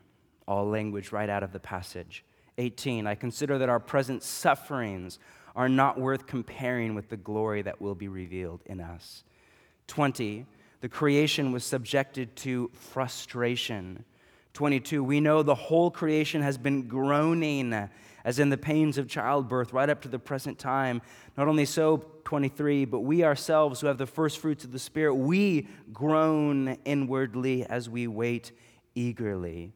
All 0.47 0.69
language 0.69 1.11
right 1.11 1.31
out 1.31 1.43
of 1.43 1.53
the 1.53 1.61
passage. 1.61 2.23
18, 2.59 3.07
I 3.07 3.15
consider 3.15 3.57
that 3.57 3.71
our 3.71 3.81
present 3.81 4.23
sufferings 4.23 5.19
are 5.57 5.69
not 5.69 5.99
worth 5.99 6.27
comparing 6.27 6.95
with 6.95 7.09
the 7.09 7.17
glory 7.17 7.63
that 7.63 7.81
will 7.81 7.95
be 7.95 8.09
revealed 8.09 8.61
in 8.67 8.81
us. 8.81 9.25
20, 9.87 10.45
the 10.83 10.89
creation 10.89 11.51
was 11.51 11.65
subjected 11.65 12.37
to 12.37 12.71
frustration. 12.75 14.05
22, 14.55 15.03
we 15.03 15.21
know 15.21 15.43
the 15.43 15.55
whole 15.55 15.91
creation 15.91 16.43
has 16.43 16.59
been 16.59 16.87
groaning, 16.87 17.89
as 18.25 18.39
in 18.39 18.51
the 18.51 18.59
pains 18.59 18.99
of 18.99 19.09
childbirth, 19.09 19.73
right 19.73 19.89
up 19.89 20.03
to 20.03 20.09
the 20.09 20.19
present 20.19 20.59
time. 20.59 21.01
Not 21.37 21.49
only 21.49 21.65
so, 21.65 22.05
23, 22.25 22.85
but 22.85 23.01
we 23.01 23.25
ourselves 23.25 23.81
who 23.81 23.87
have 23.87 23.99
the 23.99 24.07
first 24.07 24.39
fruits 24.39 24.65
of 24.65 24.73
the 24.73 24.79
Spirit, 24.79 25.15
we 25.15 25.69
groan 25.93 26.77
inwardly 26.85 27.65
as 27.65 27.89
we 27.89 28.07
wait 28.07 28.53
eagerly. 28.95 29.73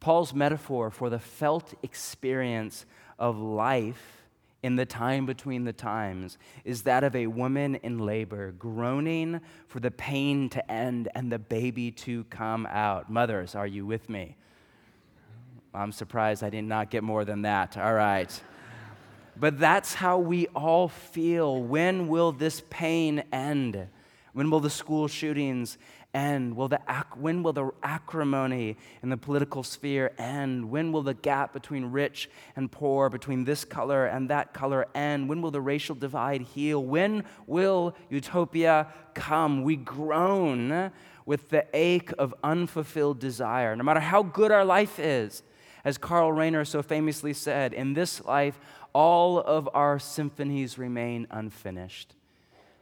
Paul's 0.00 0.32
metaphor 0.32 0.90
for 0.90 1.10
the 1.10 1.18
felt 1.18 1.74
experience 1.82 2.86
of 3.18 3.38
life 3.38 4.19
in 4.62 4.76
the 4.76 4.84
time 4.84 5.26
between 5.26 5.64
the 5.64 5.72
times 5.72 6.36
is 6.64 6.82
that 6.82 7.02
of 7.02 7.16
a 7.16 7.26
woman 7.26 7.76
in 7.76 7.98
labor, 7.98 8.52
groaning 8.52 9.40
for 9.66 9.80
the 9.80 9.90
pain 9.90 10.48
to 10.50 10.70
end 10.70 11.08
and 11.14 11.32
the 11.32 11.38
baby 11.38 11.90
to 11.90 12.24
come 12.24 12.66
out. 12.66 13.10
Mothers, 13.10 13.54
are 13.54 13.66
you 13.66 13.86
with 13.86 14.08
me? 14.08 14.36
I'm 15.72 15.92
surprised 15.92 16.42
I 16.42 16.50
did 16.50 16.64
not 16.64 16.90
get 16.90 17.02
more 17.02 17.24
than 17.24 17.42
that. 17.42 17.76
All 17.76 17.94
right. 17.94 18.42
But 19.36 19.58
that's 19.58 19.94
how 19.94 20.18
we 20.18 20.46
all 20.48 20.88
feel. 20.88 21.62
When 21.62 22.08
will 22.08 22.32
this 22.32 22.62
pain 22.68 23.22
end? 23.32 23.88
When 24.32 24.50
will 24.50 24.60
the 24.60 24.70
school 24.70 25.08
shootings 25.08 25.78
end? 26.14 26.56
Will 26.56 26.68
the 26.68 26.80
when 27.16 27.42
will 27.42 27.52
the 27.52 27.70
acrimony 27.82 28.76
in 29.02 29.08
the 29.08 29.16
political 29.16 29.62
sphere 29.62 30.12
end? 30.18 30.70
When 30.70 30.92
will 30.92 31.02
the 31.02 31.14
gap 31.14 31.52
between 31.52 31.86
rich 31.86 32.30
and 32.56 32.70
poor, 32.70 33.08
between 33.08 33.44
this 33.44 33.64
color 33.64 34.06
and 34.06 34.28
that 34.30 34.52
color 34.52 34.86
end? 34.94 35.28
When 35.28 35.42
will 35.42 35.50
the 35.50 35.60
racial 35.60 35.94
divide 35.94 36.42
heal? 36.42 36.82
When 36.82 37.24
will 37.46 37.94
utopia 38.08 38.88
come? 39.14 39.62
We 39.62 39.76
groan 39.76 40.92
with 41.26 41.50
the 41.50 41.66
ache 41.74 42.12
of 42.18 42.34
unfulfilled 42.42 43.18
desire, 43.18 43.76
no 43.76 43.84
matter 43.84 44.00
how 44.00 44.22
good 44.22 44.50
our 44.50 44.64
life 44.64 44.98
is. 44.98 45.42
As 45.84 45.96
Karl 45.96 46.32
Rahner 46.32 46.66
so 46.66 46.82
famously 46.82 47.32
said, 47.32 47.72
in 47.72 47.94
this 47.94 48.24
life, 48.24 48.58
all 48.92 49.38
of 49.38 49.68
our 49.72 49.98
symphonies 49.98 50.76
remain 50.76 51.26
unfinished. 51.30 52.14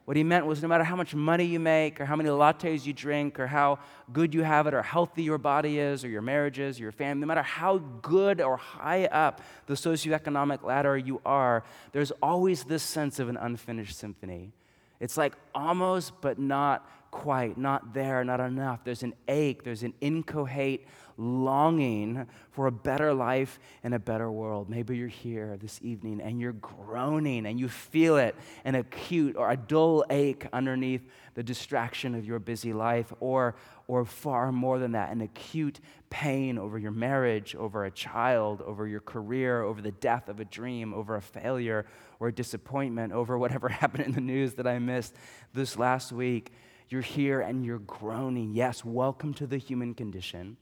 What 0.08 0.16
he 0.16 0.24
meant 0.24 0.46
was 0.46 0.62
no 0.62 0.68
matter 0.68 0.84
how 0.84 0.96
much 0.96 1.14
money 1.14 1.44
you 1.44 1.60
make, 1.60 2.00
or 2.00 2.06
how 2.06 2.16
many 2.16 2.30
lattes 2.30 2.86
you 2.86 2.94
drink, 2.94 3.38
or 3.38 3.46
how 3.46 3.78
good 4.10 4.32
you 4.32 4.42
have 4.42 4.66
it, 4.66 4.72
or 4.72 4.80
healthy 4.80 5.22
your 5.22 5.36
body 5.36 5.78
is, 5.78 6.02
or 6.02 6.08
your 6.08 6.22
marriage 6.22 6.58
is, 6.58 6.80
or 6.80 6.84
your 6.84 6.92
family, 6.92 7.20
no 7.20 7.26
matter 7.26 7.42
how 7.42 7.76
good 8.00 8.40
or 8.40 8.56
high 8.56 9.04
up 9.04 9.42
the 9.66 9.74
socioeconomic 9.74 10.62
ladder 10.62 10.96
you 10.96 11.20
are, 11.26 11.62
there's 11.92 12.10
always 12.22 12.64
this 12.64 12.82
sense 12.82 13.18
of 13.18 13.28
an 13.28 13.36
unfinished 13.36 13.98
symphony. 13.98 14.54
It's 14.98 15.18
like 15.18 15.34
almost, 15.54 16.18
but 16.22 16.38
not 16.38 16.88
quite, 17.10 17.58
not 17.58 17.94
there, 17.94 18.24
not 18.24 18.40
enough. 18.40 18.84
There's 18.84 19.02
an 19.02 19.14
ache, 19.26 19.64
there's 19.64 19.82
an 19.82 19.94
incoherent 20.00 20.82
longing 21.18 22.26
for 22.52 22.68
a 22.68 22.72
better 22.72 23.12
life 23.12 23.58
and 23.82 23.92
a 23.92 23.98
better 23.98 24.30
world. 24.30 24.70
Maybe 24.70 24.96
you're 24.96 25.08
here 25.08 25.56
this 25.60 25.80
evening 25.82 26.20
and 26.20 26.40
you're 26.40 26.52
groaning 26.52 27.44
and 27.44 27.58
you 27.58 27.68
feel 27.68 28.16
it 28.16 28.36
an 28.64 28.76
acute 28.76 29.36
or 29.36 29.50
a 29.50 29.56
dull 29.56 30.04
ache 30.08 30.46
underneath 30.52 31.02
the 31.34 31.42
distraction 31.42 32.14
of 32.14 32.24
your 32.24 32.38
busy 32.38 32.72
life, 32.72 33.12
or, 33.20 33.54
or 33.86 34.04
far 34.04 34.50
more 34.50 34.78
than 34.78 34.92
that, 34.92 35.10
an 35.10 35.20
acute 35.20 35.78
pain 36.10 36.58
over 36.58 36.78
your 36.78 36.90
marriage, 36.90 37.54
over 37.54 37.84
a 37.84 37.90
child, 37.90 38.62
over 38.62 38.88
your 38.88 39.00
career, 39.00 39.62
over 39.62 39.80
the 39.80 39.92
death 39.92 40.28
of 40.28 40.40
a 40.40 40.44
dream, 40.44 40.92
over 40.94 41.14
a 41.14 41.22
failure 41.22 41.86
or 42.18 42.30
disappointment, 42.30 43.12
over 43.12 43.38
whatever 43.38 43.68
happened 43.68 44.04
in 44.04 44.12
the 44.12 44.20
news 44.20 44.54
that 44.54 44.66
I 44.66 44.78
missed 44.78 45.14
this 45.52 45.76
last 45.76 46.10
week 46.10 46.52
You're 46.88 47.02
here 47.02 47.40
and 47.40 47.64
you're 47.64 47.80
groaning. 47.80 48.54
Yes, 48.54 48.84
welcome 48.84 49.34
to 49.34 49.46
the 49.46 49.58
human 49.58 49.94
condition. 49.94 50.56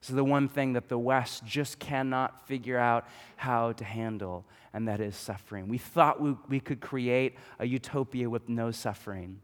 So, 0.00 0.14
the 0.14 0.24
one 0.24 0.48
thing 0.48 0.74
that 0.74 0.88
the 0.88 0.98
West 0.98 1.44
just 1.44 1.78
cannot 1.78 2.46
figure 2.46 2.78
out 2.78 3.06
how 3.36 3.72
to 3.72 3.84
handle, 3.84 4.46
and 4.72 4.86
that 4.86 5.00
is 5.00 5.16
suffering. 5.16 5.68
We 5.68 5.78
thought 5.78 6.20
we, 6.20 6.36
we 6.48 6.60
could 6.60 6.80
create 6.80 7.36
a 7.58 7.66
utopia 7.66 8.30
with 8.30 8.48
no 8.48 8.70
suffering. 8.70 9.40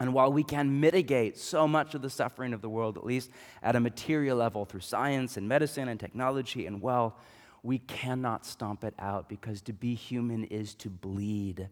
And 0.00 0.12
while 0.12 0.32
we 0.32 0.42
can 0.42 0.80
mitigate 0.80 1.38
so 1.38 1.68
much 1.68 1.94
of 1.94 2.02
the 2.02 2.10
suffering 2.10 2.52
of 2.52 2.60
the 2.60 2.68
world, 2.68 2.98
at 2.98 3.06
least 3.06 3.30
at 3.62 3.76
a 3.76 3.80
material 3.80 4.36
level 4.36 4.64
through 4.64 4.80
science 4.80 5.36
and 5.36 5.48
medicine 5.48 5.88
and 5.88 6.00
technology 6.00 6.66
and 6.66 6.82
well, 6.82 7.16
we 7.62 7.78
cannot 7.78 8.44
stomp 8.44 8.84
it 8.84 8.94
out 8.98 9.28
because 9.28 9.62
to 9.62 9.72
be 9.72 9.94
human 9.94 10.44
is 10.44 10.74
to 10.74 10.90
bleed 10.90 11.68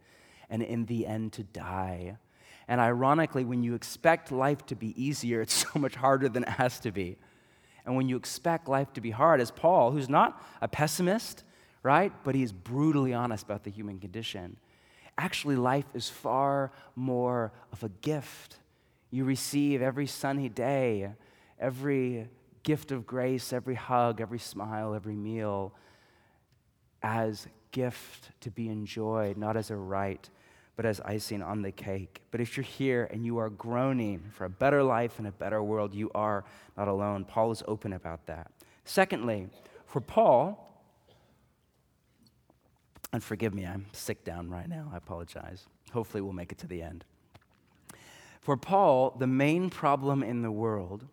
and 0.48 0.62
in 0.62 0.86
the 0.86 1.06
end 1.06 1.32
to 1.34 1.42
die. 1.42 2.16
And 2.68 2.80
ironically, 2.80 3.44
when 3.44 3.62
you 3.62 3.74
expect 3.74 4.32
life 4.32 4.64
to 4.66 4.76
be 4.76 5.00
easier, 5.02 5.40
it's 5.40 5.66
so 5.72 5.78
much 5.78 5.94
harder 5.94 6.28
than 6.28 6.44
it 6.44 6.48
has 6.50 6.80
to 6.80 6.92
be. 6.92 7.16
And 7.84 7.96
when 7.96 8.08
you 8.08 8.16
expect 8.16 8.68
life 8.68 8.92
to 8.92 9.00
be 9.00 9.10
hard, 9.10 9.40
as 9.40 9.50
Paul, 9.50 9.90
who's 9.90 10.08
not 10.08 10.40
a 10.60 10.68
pessimist, 10.68 11.42
right? 11.82 12.12
But 12.22 12.34
he's 12.34 12.52
brutally 12.52 13.12
honest 13.12 13.44
about 13.44 13.64
the 13.64 13.70
human 13.70 13.98
condition. 13.98 14.56
Actually, 15.18 15.56
life 15.56 15.86
is 15.94 16.08
far 16.08 16.72
more 16.94 17.52
of 17.72 17.82
a 17.82 17.88
gift. 18.00 18.56
You 19.10 19.24
receive 19.24 19.82
every 19.82 20.06
sunny 20.06 20.48
day, 20.48 21.10
every 21.58 22.28
gift 22.62 22.92
of 22.92 23.06
grace, 23.06 23.52
every 23.52 23.74
hug, 23.74 24.20
every 24.20 24.38
smile, 24.38 24.94
every 24.94 25.16
meal 25.16 25.74
as 27.02 27.48
gift 27.72 28.30
to 28.40 28.50
be 28.50 28.68
enjoyed, 28.68 29.36
not 29.36 29.56
as 29.56 29.70
a 29.70 29.76
right, 29.76 30.28
but 30.76 30.86
as 30.86 31.00
icing 31.02 31.42
on 31.42 31.62
the 31.62 31.72
cake. 31.72 32.22
But 32.30 32.40
if 32.40 32.56
you're 32.56 32.64
here 32.64 33.08
and 33.10 33.24
you 33.24 33.38
are 33.38 33.50
groaning 33.50 34.22
for 34.32 34.44
a 34.44 34.50
better 34.50 34.82
life 34.82 35.18
and 35.18 35.26
a 35.26 35.32
better 35.32 35.62
world, 35.62 35.94
you 35.94 36.10
are 36.14 36.44
not 36.76 36.88
alone. 36.88 37.24
Paul 37.24 37.50
is 37.50 37.62
open 37.68 37.92
about 37.92 38.26
that. 38.26 38.50
Secondly, 38.84 39.48
for 39.86 40.00
Paul, 40.00 40.68
and 43.12 43.22
forgive 43.22 43.52
me, 43.52 43.66
I'm 43.66 43.86
sick 43.92 44.24
down 44.24 44.48
right 44.48 44.68
now. 44.68 44.90
I 44.92 44.96
apologize. 44.96 45.66
Hopefully, 45.92 46.22
we'll 46.22 46.32
make 46.32 46.50
it 46.50 46.58
to 46.58 46.66
the 46.66 46.80
end. 46.80 47.04
For 48.40 48.56
Paul, 48.56 49.14
the 49.18 49.26
main 49.26 49.70
problem 49.70 50.22
in 50.22 50.42
the 50.42 50.50
world 50.50 51.06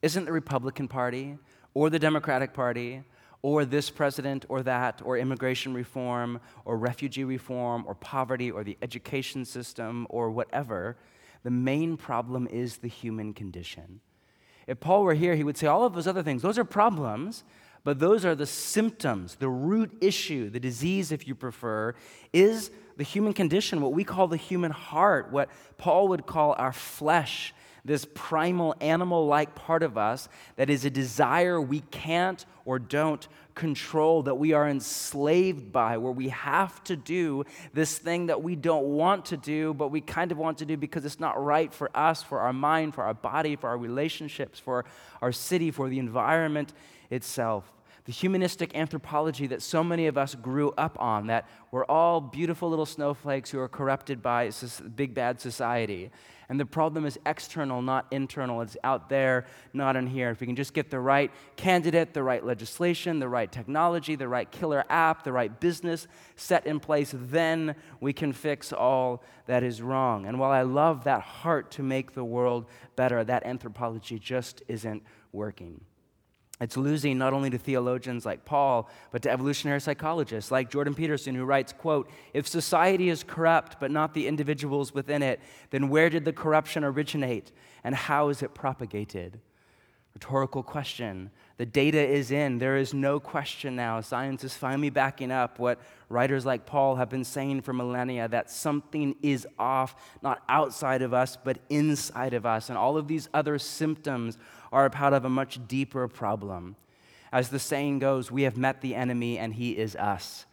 isn't 0.00 0.24
the 0.24 0.32
Republican 0.32 0.88
Party 0.88 1.36
or 1.74 1.90
the 1.90 1.98
Democratic 1.98 2.54
Party 2.54 3.02
or 3.42 3.64
this 3.64 3.90
president 3.90 4.44
or 4.48 4.62
that 4.62 5.00
or 5.04 5.16
immigration 5.16 5.74
reform 5.74 6.40
or 6.64 6.76
refugee 6.76 7.24
reform 7.24 7.84
or 7.86 7.94
poverty 7.94 8.50
or 8.50 8.64
the 8.64 8.76
education 8.82 9.44
system 9.44 10.06
or 10.10 10.30
whatever. 10.30 10.96
The 11.42 11.50
main 11.50 11.96
problem 11.96 12.46
is 12.46 12.78
the 12.78 12.88
human 12.88 13.32
condition. 13.32 14.00
If 14.66 14.78
Paul 14.78 15.04
were 15.04 15.14
here, 15.14 15.34
he 15.34 15.44
would 15.44 15.56
say 15.56 15.66
all 15.66 15.84
of 15.84 15.94
those 15.94 16.06
other 16.06 16.22
things, 16.22 16.42
those 16.42 16.58
are 16.58 16.64
problems, 16.64 17.44
but 17.82 17.98
those 17.98 18.24
are 18.24 18.34
the 18.34 18.46
symptoms. 18.46 19.36
The 19.36 19.48
root 19.48 19.96
issue, 20.00 20.50
the 20.50 20.60
disease, 20.60 21.10
if 21.12 21.26
you 21.26 21.34
prefer, 21.34 21.94
is 22.32 22.70
the 22.96 23.04
human 23.04 23.32
condition, 23.32 23.80
what 23.80 23.94
we 23.94 24.04
call 24.04 24.28
the 24.28 24.36
human 24.36 24.70
heart, 24.70 25.32
what 25.32 25.48
Paul 25.78 26.08
would 26.08 26.26
call 26.26 26.54
our 26.58 26.72
flesh, 26.72 27.54
this 27.84 28.06
primal 28.14 28.74
animal 28.80 29.26
like 29.26 29.54
part 29.54 29.82
of 29.82 29.96
us 29.96 30.28
that 30.56 30.70
is 30.70 30.84
a 30.84 30.90
desire 30.90 31.60
we 31.60 31.80
can't 31.90 32.44
or 32.64 32.78
don't 32.78 33.26
control, 33.54 34.22
that 34.22 34.36
we 34.36 34.52
are 34.52 34.68
enslaved 34.68 35.70
by, 35.72 35.98
where 35.98 36.12
we 36.12 36.28
have 36.28 36.82
to 36.84 36.96
do 36.96 37.44
this 37.74 37.98
thing 37.98 38.26
that 38.26 38.42
we 38.42 38.56
don't 38.56 38.86
want 38.86 39.26
to 39.26 39.36
do, 39.36 39.74
but 39.74 39.88
we 39.88 40.00
kind 40.00 40.32
of 40.32 40.38
want 40.38 40.58
to 40.58 40.64
do 40.64 40.76
because 40.76 41.04
it's 41.04 41.20
not 41.20 41.42
right 41.42 41.72
for 41.72 41.94
us, 41.94 42.22
for 42.22 42.40
our 42.40 42.52
mind, 42.52 42.94
for 42.94 43.04
our 43.04 43.14
body, 43.14 43.56
for 43.56 43.68
our 43.68 43.78
relationships, 43.78 44.58
for 44.58 44.84
our 45.20 45.32
city, 45.32 45.70
for 45.70 45.88
the 45.88 45.98
environment 45.98 46.72
itself. 47.10 47.70
The 48.10 48.14
humanistic 48.14 48.76
anthropology 48.76 49.46
that 49.46 49.62
so 49.62 49.84
many 49.84 50.08
of 50.08 50.18
us 50.18 50.34
grew 50.34 50.72
up 50.72 51.00
on, 51.00 51.28
that 51.28 51.48
we're 51.70 51.84
all 51.84 52.20
beautiful 52.20 52.68
little 52.68 52.84
snowflakes 52.84 53.50
who 53.50 53.60
are 53.60 53.68
corrupted 53.68 54.20
by 54.20 54.50
big 54.96 55.14
bad 55.14 55.40
society. 55.40 56.10
And 56.48 56.58
the 56.58 56.66
problem 56.66 57.06
is 57.06 57.20
external, 57.24 57.82
not 57.82 58.08
internal. 58.10 58.62
It's 58.62 58.76
out 58.82 59.10
there, 59.10 59.46
not 59.72 59.94
in 59.94 60.08
here. 60.08 60.30
If 60.30 60.40
we 60.40 60.48
can 60.48 60.56
just 60.56 60.74
get 60.74 60.90
the 60.90 60.98
right 60.98 61.30
candidate, 61.54 62.12
the 62.12 62.24
right 62.24 62.44
legislation, 62.44 63.20
the 63.20 63.28
right 63.28 63.52
technology, 63.52 64.16
the 64.16 64.26
right 64.26 64.50
killer 64.50 64.84
app, 64.90 65.22
the 65.22 65.30
right 65.30 65.60
business 65.60 66.08
set 66.34 66.66
in 66.66 66.80
place, 66.80 67.14
then 67.16 67.76
we 68.00 68.12
can 68.12 68.32
fix 68.32 68.72
all 68.72 69.22
that 69.46 69.62
is 69.62 69.80
wrong. 69.82 70.26
And 70.26 70.40
while 70.40 70.50
I 70.50 70.62
love 70.62 71.04
that 71.04 71.20
heart 71.20 71.70
to 71.72 71.84
make 71.84 72.14
the 72.14 72.24
world 72.24 72.66
better, 72.96 73.22
that 73.22 73.46
anthropology 73.46 74.18
just 74.18 74.64
isn't 74.66 75.04
working. 75.30 75.82
It's 76.60 76.76
losing 76.76 77.16
not 77.16 77.32
only 77.32 77.48
to 77.50 77.58
theologians 77.58 78.26
like 78.26 78.44
Paul, 78.44 78.90
but 79.10 79.22
to 79.22 79.30
evolutionary 79.30 79.80
psychologists 79.80 80.50
like 80.50 80.70
Jordan 80.70 80.94
Peterson, 80.94 81.34
who 81.34 81.44
writes, 81.44 81.72
quote, 81.72 82.10
if 82.34 82.46
society 82.46 83.08
is 83.08 83.24
corrupt 83.24 83.80
but 83.80 83.90
not 83.90 84.12
the 84.12 84.26
individuals 84.26 84.92
within 84.92 85.22
it, 85.22 85.40
then 85.70 85.88
where 85.88 86.10
did 86.10 86.26
the 86.26 86.32
corruption 86.32 86.84
originate 86.84 87.50
and 87.82 87.94
how 87.94 88.28
is 88.28 88.42
it 88.42 88.54
propagated? 88.54 89.40
Rhetorical 90.14 90.62
question. 90.62 91.30
The 91.56 91.64
data 91.64 92.04
is 92.04 92.30
in. 92.30 92.58
There 92.58 92.76
is 92.76 92.92
no 92.92 93.20
question 93.20 93.76
now. 93.76 94.00
Science 94.00 94.42
is 94.44 94.54
finally 94.54 94.90
backing 94.90 95.30
up 95.30 95.58
what 95.58 95.78
writers 96.08 96.44
like 96.44 96.66
Paul 96.66 96.96
have 96.96 97.08
been 97.08 97.24
saying 97.24 97.62
for 97.62 97.72
millennia 97.72 98.26
that 98.28 98.50
something 98.50 99.14
is 99.22 99.46
off, 99.58 99.94
not 100.20 100.42
outside 100.48 101.02
of 101.02 101.14
us, 101.14 101.38
but 101.42 101.58
inside 101.68 102.34
of 102.34 102.44
us. 102.44 102.70
And 102.70 102.76
all 102.76 102.96
of 102.96 103.06
these 103.06 103.28
other 103.32 103.58
symptoms 103.58 104.36
are 104.72 104.86
a 104.86 104.90
part 104.90 105.12
of 105.12 105.24
a 105.24 105.30
much 105.30 105.58
deeper 105.66 106.06
problem. 106.08 106.76
As 107.32 107.48
the 107.48 107.58
saying 107.58 108.00
goes, 108.00 108.30
we 108.30 108.42
have 108.42 108.56
met 108.56 108.80
the 108.80 108.94
enemy 108.94 109.38
and 109.38 109.54
he 109.54 109.76
is 109.76 109.96
us. 109.96 110.46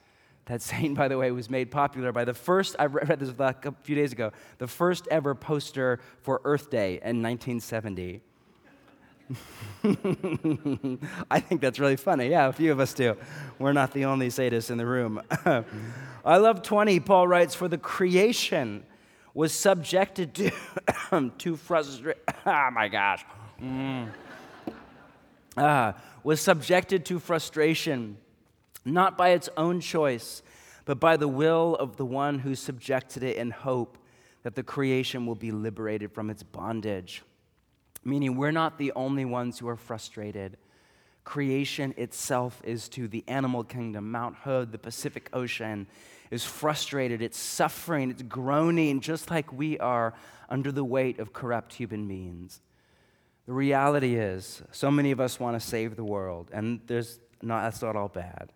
That 0.45 0.62
saying, 0.71 0.93
by 0.93 1.08
the 1.08 1.17
way, 1.17 1.32
was 1.32 1.49
made 1.49 1.71
popular 1.71 2.12
by 2.12 2.25
the 2.25 2.34
first, 2.34 2.75
I 2.80 2.86
read 2.86 3.19
this 3.19 3.30
a 3.38 3.73
few 3.84 3.95
days 3.95 4.12
ago, 4.12 4.32
the 4.58 4.67
first 4.67 5.08
ever 5.12 5.36
poster 5.36 5.99
for 6.21 6.41
Earth 6.43 6.69
Day 6.69 6.93
in 7.03 7.21
1970. 7.21 8.21
I 11.30 11.39
think 11.41 11.60
that's 11.60 11.80
really 11.80 11.97
funny. 11.97 12.30
Yeah, 12.30 12.47
a 12.47 12.53
few 12.53 12.71
of 12.71 12.80
us 12.80 12.93
do. 12.93 13.17
We're 13.60 13.73
not 13.73 13.91
the 13.91 14.06
only 14.06 14.30
sadists 14.30 14.71
in 14.71 14.77
the 14.77 14.86
room. 14.86 15.21
I 16.25 16.38
love 16.38 16.62
20. 16.62 17.01
Paul 17.01 17.27
writes, 17.27 17.53
For 17.53 17.67
the 17.67 17.77
creation 17.77 18.86
was 19.34 19.53
subjected 19.53 20.34
to, 20.36 20.51
to 21.39 21.56
frustration. 21.58 22.19
oh 22.27 22.34
ah, 22.45 22.69
my 22.71 22.88
gosh. 22.88 23.25
Mm. 23.62 24.10
Uh, 25.56 25.93
was 26.24 26.39
subjected 26.39 27.06
to 27.06 27.20
frustration, 27.20 28.17
not 28.86 29.17
by 29.17 29.30
its 29.30 29.50
own 29.58 29.80
choice, 29.80 30.43
but 30.86 31.00
by 31.00 31.17
the 31.17 31.28
will 31.28 31.76
of 31.76 31.98
the 31.98 32.06
one 32.06 32.39
who 32.39 32.56
subjected 32.56 33.24
it 33.24 33.38
in 33.38 33.52
hope 33.52 33.98
that 34.43 34.56
the 34.56 34.63
creation 34.63 35.26
will 35.26 35.36
be 35.36 35.52
liberated 35.52 36.12
from 36.12 36.30
its 36.30 36.43
bondage. 36.43 37.24
Meaning, 38.04 38.38
we're 38.38 38.52
not 38.52 38.78
the 38.78 38.93
only 38.96 39.26
ones 39.26 39.60
who 39.60 39.67
are 39.67 39.76
frustrated. 39.76 40.58
Creation 41.24 41.93
itself 41.98 42.62
is 42.63 42.88
to 42.89 43.08
the 43.08 43.24
animal 43.28 43.63
kingdom, 43.63 44.12
Mount 44.12 44.38
Hood, 44.43 44.72
the 44.72 44.78
Pacific 44.78 45.30
Ocean, 45.34 45.88
is 46.32 46.46
frustrated, 46.46 47.22
it's 47.22 47.38
suffering, 47.38 48.12
it's 48.12 48.22
groaning, 48.22 49.02
just 49.02 49.30
like 49.30 49.52
we 49.52 49.78
are 49.80 50.13
under 50.50 50.72
the 50.72 50.86
weight 50.86 51.20
of 51.20 51.34
corrupt 51.34 51.74
human 51.74 52.08
beings. 52.08 52.62
The 53.48 53.54
reality 53.54 54.16
is, 54.16 54.62
so 54.72 54.92
many 54.92 55.12
of 55.12 55.22
us 55.22 55.40
want 55.40 55.60
to 55.60 55.66
save 55.66 55.96
the 55.96 56.04
world, 56.04 56.50
and 56.52 56.82
there's 56.86 57.20
not, 57.42 57.64
that's 57.64 57.82
not 57.82 57.96
all 57.96 58.10
bad. 58.10 58.52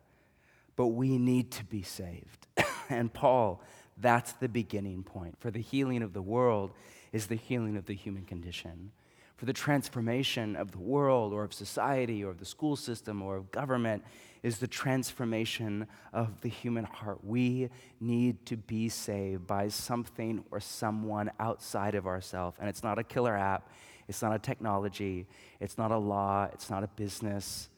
But 0.76 0.88
we 0.88 1.18
need 1.18 1.50
to 1.52 1.64
be 1.64 1.82
saved. 1.82 2.48
and 2.90 3.12
Paul, 3.12 3.64
that's 3.98 4.34
the 4.34 4.50
beginning 4.50 5.04
point. 5.04 5.40
For 5.40 5.50
the 5.50 5.62
healing 5.62 6.04
of 6.04 6.12
the 6.12 6.22
world 6.22 6.72
is 7.14 7.28
the 7.28 7.36
healing 7.36 7.78
of 7.78 7.86
the 7.86 7.94
human 7.94 8.26
condition. 8.26 8.92
For 9.38 9.46
the 9.46 9.54
transformation 9.54 10.56
of 10.58 10.72
the 10.72 10.80
world 10.80 11.32
or 11.32 11.44
of 11.44 11.54
society 11.54 12.24
or 12.24 12.30
of 12.32 12.40
the 12.40 12.46
school 12.46 12.76
system 12.76 13.22
or 13.22 13.38
of 13.38 13.50
government 13.50 14.04
is 14.44 14.60
the 14.60 14.68
transformation 14.68 15.88
of 16.14 16.42
the 16.42 16.50
human 16.50 16.84
heart. 16.84 17.24
We 17.24 17.70
need 18.00 18.46
to 18.48 18.58
be 18.58 18.90
saved 18.90 19.48
by 19.48 19.70
something 19.70 20.44
or 20.52 20.60
someone 20.60 21.32
outside 21.40 21.96
of 21.96 22.08
ourselves. 22.08 22.58
And 22.60 22.68
it's 22.68 22.84
not 22.84 23.00
a 23.00 23.04
killer 23.04 23.38
app, 23.38 23.70
it's 24.12 24.22
not 24.22 24.36
a 24.36 24.40
technology, 24.40 25.26
it's 25.62 25.78
not 25.78 25.90
a 25.90 25.98
law, 25.98 26.50
it's 26.52 26.70
not 26.70 26.84
a 26.84 26.88
business. 26.88 27.70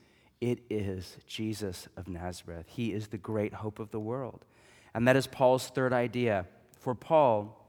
It 0.41 0.59
is 0.67 1.15
Jesus 1.27 1.87
of 1.95 2.07
Nazareth. 2.07 2.65
He 2.67 2.91
is 2.91 3.07
the 3.07 3.19
great 3.19 3.53
hope 3.53 3.79
of 3.79 3.91
the 3.91 3.99
world. 3.99 4.43
And 4.95 5.07
that 5.07 5.15
is 5.15 5.27
Paul's 5.27 5.67
third 5.67 5.93
idea. 5.93 6.47
For 6.79 6.95
Paul, 6.95 7.65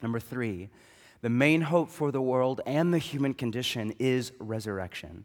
number 0.00 0.20
three, 0.20 0.70
the 1.22 1.28
main 1.28 1.62
hope 1.62 1.90
for 1.90 2.12
the 2.12 2.22
world 2.22 2.60
and 2.66 2.94
the 2.94 2.98
human 2.98 3.34
condition 3.34 3.92
is 3.98 4.32
resurrection, 4.38 5.24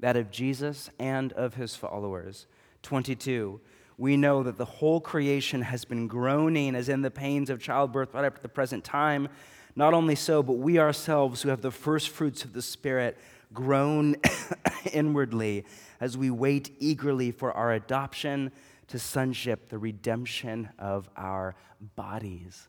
that 0.00 0.16
of 0.16 0.30
Jesus 0.30 0.88
and 0.98 1.34
of 1.34 1.54
his 1.54 1.76
followers. 1.76 2.46
22. 2.82 3.60
we 3.98 4.16
know 4.16 4.42
that 4.42 4.56
the 4.56 4.64
whole 4.64 5.00
creation 5.00 5.62
has 5.62 5.84
been 5.84 6.08
groaning 6.08 6.74
as 6.74 6.88
in 6.88 7.02
the 7.02 7.10
pains 7.10 7.50
of 7.50 7.60
childbirth 7.60 8.14
right 8.14 8.24
up 8.24 8.36
to 8.36 8.42
the 8.42 8.48
present 8.48 8.82
time. 8.82 9.28
Not 9.74 9.94
only 9.94 10.14
so, 10.14 10.42
but 10.42 10.54
we 10.54 10.78
ourselves 10.78 11.42
who 11.42 11.48
have 11.48 11.62
the 11.62 11.70
first 11.70 12.10
fruits 12.10 12.44
of 12.44 12.52
the 12.52 12.62
Spirit 12.62 13.18
groan 13.52 14.16
inwardly 14.92 15.64
as 16.00 16.16
we 16.16 16.30
wait 16.30 16.74
eagerly 16.78 17.30
for 17.30 17.52
our 17.52 17.72
adoption 17.72 18.50
to 18.88 18.98
sonship, 18.98 19.68
the 19.68 19.78
redemption 19.78 20.68
of 20.78 21.08
our 21.16 21.54
bodies. 21.96 22.68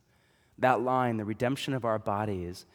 That 0.60 0.82
line, 0.82 1.18
the 1.18 1.26
redemption 1.26 1.74
of 1.74 1.84
our 1.84 2.00
bodies, 2.00 2.66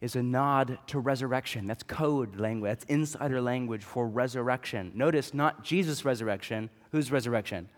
is 0.00 0.16
a 0.16 0.22
nod 0.22 0.78
to 0.86 0.98
resurrection. 0.98 1.66
That's 1.66 1.82
code 1.82 2.36
language, 2.36 2.70
that's 2.70 2.84
insider 2.84 3.40
language 3.40 3.82
for 3.82 4.06
resurrection. 4.06 4.92
Notice 4.94 5.34
not 5.34 5.64
Jesus' 5.64 6.04
resurrection. 6.04 6.70
Whose 6.92 7.10
resurrection? 7.10 7.68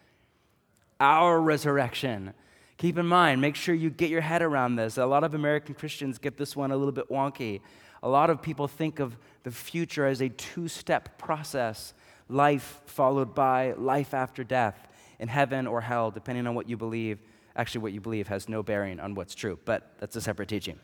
Our 1.01 1.41
resurrection. 1.41 2.35
Keep 2.79 2.97
in 2.97 3.07
mind, 3.07 3.41
make 3.41 3.57
sure 3.57 3.75
you 3.75 3.91
get 3.91 4.09
your 4.09 4.21
head 4.21 4.41
around 4.41 4.77
this. 4.77 4.99
A 4.99 5.07
lot 5.07 5.25
of 5.25 5.35
American 5.35 5.75
Christians 5.75 6.19
get 6.19 6.37
this 6.37 6.55
one 6.57 6.71
a 6.71 6.77
little 6.77 6.93
bit 6.93 7.11
wonky. 7.11 7.61
A 8.03 8.09
lot 8.09 8.31
of 8.31 8.41
people 8.41 8.69
think 8.69 9.01
of 9.01 9.17
the 9.43 9.51
future 9.51 10.07
as 10.07 10.21
a 10.21 10.29
two 10.29 10.69
step 10.69 11.19
process 11.19 11.93
life 12.29 12.81
followed 12.87 13.35
by 13.35 13.73
life 13.73 14.15
after 14.15 14.45
death 14.45 14.89
in 15.19 15.29
heaven 15.29 15.67
or 15.67 15.81
hell, 15.81 16.11
depending 16.11 16.47
on 16.47 16.55
what 16.55 16.69
you 16.69 16.77
believe. 16.77 17.19
Actually, 17.57 17.81
what 17.81 17.93
you 17.93 18.01
believe 18.01 18.29
has 18.29 18.49
no 18.49 18.63
bearing 18.63 19.01
on 19.01 19.17
what's 19.17 19.35
true, 19.35 19.59
but 19.65 19.93
that's 19.99 20.15
a 20.15 20.21
separate 20.21 20.49
teaching. 20.49 20.79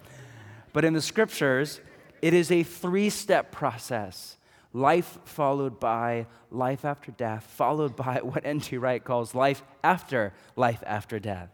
But 0.72 0.84
in 0.84 0.92
the 0.92 1.00
scriptures, 1.00 1.80
it 2.20 2.34
is 2.34 2.50
a 2.50 2.64
three 2.64 3.10
step 3.10 3.52
process 3.52 4.36
life 4.72 5.18
followed 5.24 5.78
by 5.78 6.26
life 6.50 6.84
after 6.84 7.12
death, 7.12 7.44
followed 7.44 7.94
by 7.94 8.16
what 8.22 8.44
N.T. 8.44 8.76
Wright 8.78 9.04
calls 9.04 9.34
life 9.34 9.62
after 9.84 10.32
life 10.56 10.82
after 10.84 11.20
death, 11.20 11.50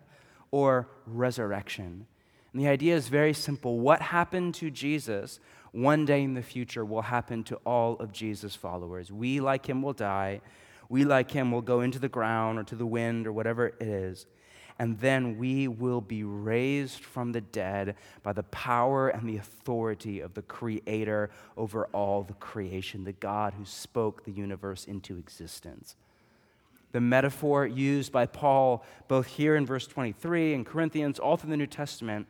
or 0.51 0.89
resurrection. 1.07 2.07
And 2.53 2.61
the 2.61 2.69
idea 2.69 2.97
is 2.97 3.09
very 3.09 3.33
simple. 3.33 3.79
What 3.79 4.03
happened 4.03 4.55
to 4.57 4.71
Jesus 4.71 5.41
one 5.73 6.05
day 6.05 6.23
in 6.23 6.35
the 6.35 6.43
future 6.43 6.85
will 6.85 7.03
happen 7.03 7.45
to 7.45 7.57
all 7.65 7.97
of 7.97 8.13
Jesus' 8.13 8.57
followers. 8.57 9.13
We, 9.13 9.41
like 9.41 9.67
him, 9.67 9.83
will 9.83 9.93
die. 9.93 10.41
We, 10.89 11.05
like 11.05 11.31
him, 11.31 11.53
will 11.53 11.63
go 11.63 11.81
into 11.81 12.01
the 12.01 12.09
ground 12.09 12.59
or 12.59 12.65
to 12.65 12.75
the 12.75 12.87
wind 12.87 13.27
or 13.27 13.33
whatever 13.33 13.69
it 13.69 13.77
is 13.81 14.27
and 14.81 14.99
then 14.99 15.37
we 15.37 15.69
will 15.69 16.01
be 16.01 16.25
raised 16.25 17.05
from 17.05 17.33
the 17.33 17.43
dead 17.43 17.97
by 18.23 18.33
the 18.33 18.45
power 18.45 19.11
and 19.11 19.29
the 19.29 19.37
authority 19.37 20.21
of 20.21 20.33
the 20.33 20.41
Creator 20.41 21.29
over 21.59 21.85
all 21.93 22.23
the 22.23 22.33
creation, 22.33 23.05
the 23.05 23.13
God 23.13 23.53
who 23.53 23.67
spoke 23.67 24.25
the 24.25 24.33
universe 24.33 24.87
into 24.87 25.19
existence. 25.19 25.97
The 26.93 27.01
metaphor 27.01 27.67
used 27.67 28.13
by 28.13 28.27
Paul, 28.27 28.85
both 29.09 29.27
here 29.27 29.57
in 29.57 29.67
verse 29.67 29.87
23 29.87 30.55
and 30.55 30.67
Corinthians, 30.67 31.19
all 31.19 31.37
through 31.37 31.51
the 31.51 31.57
New 31.57 31.67
Testament, 31.67 32.27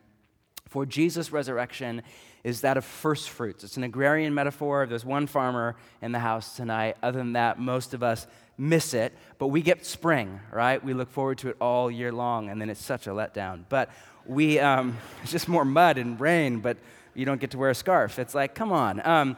for 0.68 0.86
Jesus' 0.86 1.32
resurrection 1.32 2.02
is 2.44 2.60
that 2.60 2.76
of 2.76 2.84
first 2.84 3.30
fruits. 3.30 3.64
It's 3.64 3.76
an 3.76 3.84
agrarian 3.84 4.32
metaphor. 4.32 4.86
There's 4.86 5.04
one 5.04 5.26
farmer 5.26 5.76
in 6.00 6.12
the 6.12 6.18
house 6.18 6.56
tonight. 6.56 6.96
Other 7.02 7.18
than 7.18 7.32
that, 7.34 7.58
most 7.58 7.92
of 7.92 8.02
us 8.02 8.26
miss 8.56 8.94
it, 8.94 9.12
but 9.38 9.48
we 9.48 9.62
get 9.62 9.84
spring, 9.84 10.40
right? 10.52 10.82
We 10.82 10.94
look 10.94 11.10
forward 11.10 11.38
to 11.38 11.48
it 11.48 11.56
all 11.60 11.90
year 11.90 12.12
long, 12.12 12.50
and 12.50 12.60
then 12.60 12.70
it's 12.70 12.82
such 12.82 13.06
a 13.06 13.10
letdown. 13.10 13.64
But 13.68 13.90
we, 14.26 14.58
um, 14.58 14.96
it's 15.22 15.32
just 15.32 15.48
more 15.48 15.64
mud 15.64 15.98
and 15.98 16.20
rain, 16.20 16.60
but 16.60 16.76
you 17.14 17.24
don't 17.24 17.40
get 17.40 17.50
to 17.50 17.58
wear 17.58 17.70
a 17.70 17.74
scarf. 17.74 18.18
It's 18.18 18.34
like, 18.34 18.54
come 18.54 18.72
on. 18.72 19.04
Um, 19.06 19.36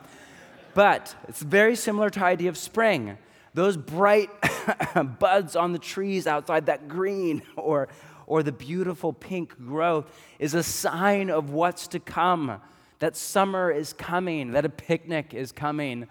but 0.74 1.14
it's 1.28 1.42
very 1.42 1.76
similar 1.76 2.10
to 2.10 2.24
idea 2.24 2.48
of 2.48 2.58
spring. 2.58 3.16
Those 3.54 3.76
bright 3.76 4.30
buds 5.18 5.56
on 5.56 5.72
the 5.72 5.78
trees 5.78 6.26
outside, 6.26 6.66
that 6.66 6.88
green 6.88 7.42
or, 7.56 7.88
or 8.26 8.42
the 8.42 8.52
beautiful 8.52 9.12
pink 9.12 9.58
growth 9.66 10.10
is 10.38 10.54
a 10.54 10.62
sign 10.62 11.30
of 11.30 11.50
what's 11.50 11.88
to 11.88 12.00
come. 12.00 12.60
That 13.00 13.16
summer 13.16 13.70
is 13.70 13.92
coming, 13.92 14.52
that 14.52 14.64
a 14.64 14.68
picnic 14.68 15.34
is 15.34 15.52
coming, 15.52 16.06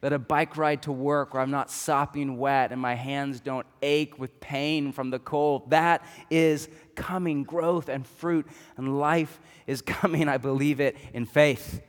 that 0.00 0.12
a 0.12 0.18
bike 0.18 0.56
ride 0.56 0.82
to 0.82 0.92
work 0.92 1.32
where 1.32 1.42
I'm 1.42 1.52
not 1.52 1.70
sopping 1.70 2.36
wet 2.36 2.72
and 2.72 2.80
my 2.80 2.94
hands 2.94 3.40
don't 3.40 3.66
ache 3.80 4.18
with 4.18 4.40
pain 4.40 4.90
from 4.90 5.10
the 5.10 5.20
cold. 5.20 5.70
That 5.70 6.04
is 6.28 6.68
coming. 6.96 7.44
Growth 7.44 7.88
and 7.88 8.04
fruit 8.04 8.46
and 8.76 8.98
life 8.98 9.40
is 9.68 9.80
coming. 9.86 10.28
I 10.28 10.38
believe 10.38 10.80
it 10.80 10.96
in 11.14 11.24
faith. 11.24 11.80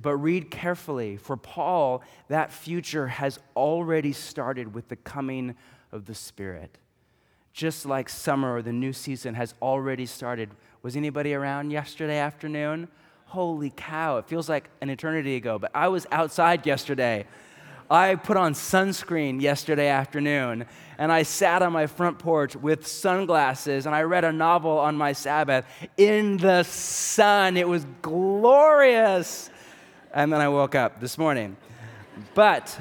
But 0.00 0.16
read 0.16 0.50
carefully. 0.50 1.16
For 1.16 1.36
Paul, 1.36 2.02
that 2.28 2.52
future 2.52 3.08
has 3.08 3.38
already 3.56 4.12
started 4.12 4.74
with 4.74 4.88
the 4.88 4.96
coming 4.96 5.56
of 5.92 6.06
the 6.06 6.14
Spirit. 6.14 6.78
Just 7.52 7.84
like 7.84 8.08
summer 8.08 8.54
or 8.54 8.62
the 8.62 8.72
new 8.72 8.92
season 8.92 9.34
has 9.34 9.54
already 9.60 10.06
started. 10.06 10.50
Was 10.82 10.96
anybody 10.96 11.34
around 11.34 11.70
yesterday 11.70 12.18
afternoon? 12.18 12.88
holy 13.30 13.72
cow, 13.76 14.18
it 14.18 14.26
feels 14.26 14.48
like 14.48 14.68
an 14.80 14.90
eternity 14.90 15.36
ago, 15.36 15.56
but 15.56 15.70
I 15.72 15.86
was 15.86 16.04
outside 16.10 16.66
yesterday. 16.66 17.26
I 17.88 18.16
put 18.16 18.36
on 18.36 18.54
sunscreen 18.54 19.40
yesterday 19.40 19.86
afternoon 19.86 20.66
and 20.98 21.12
I 21.12 21.22
sat 21.22 21.62
on 21.62 21.72
my 21.72 21.86
front 21.86 22.18
porch 22.18 22.56
with 22.56 22.88
sunglasses 22.88 23.86
and 23.86 23.94
I 23.94 24.02
read 24.02 24.24
a 24.24 24.32
novel 24.32 24.78
on 24.78 24.96
my 24.96 25.12
Sabbath 25.12 25.64
in 25.96 26.38
the 26.38 26.64
sun. 26.64 27.56
It 27.56 27.68
was 27.68 27.86
glorious. 28.02 29.48
And 30.12 30.32
then 30.32 30.40
I 30.40 30.48
woke 30.48 30.74
up 30.74 31.00
this 31.00 31.16
morning. 31.16 31.56
But 32.34 32.76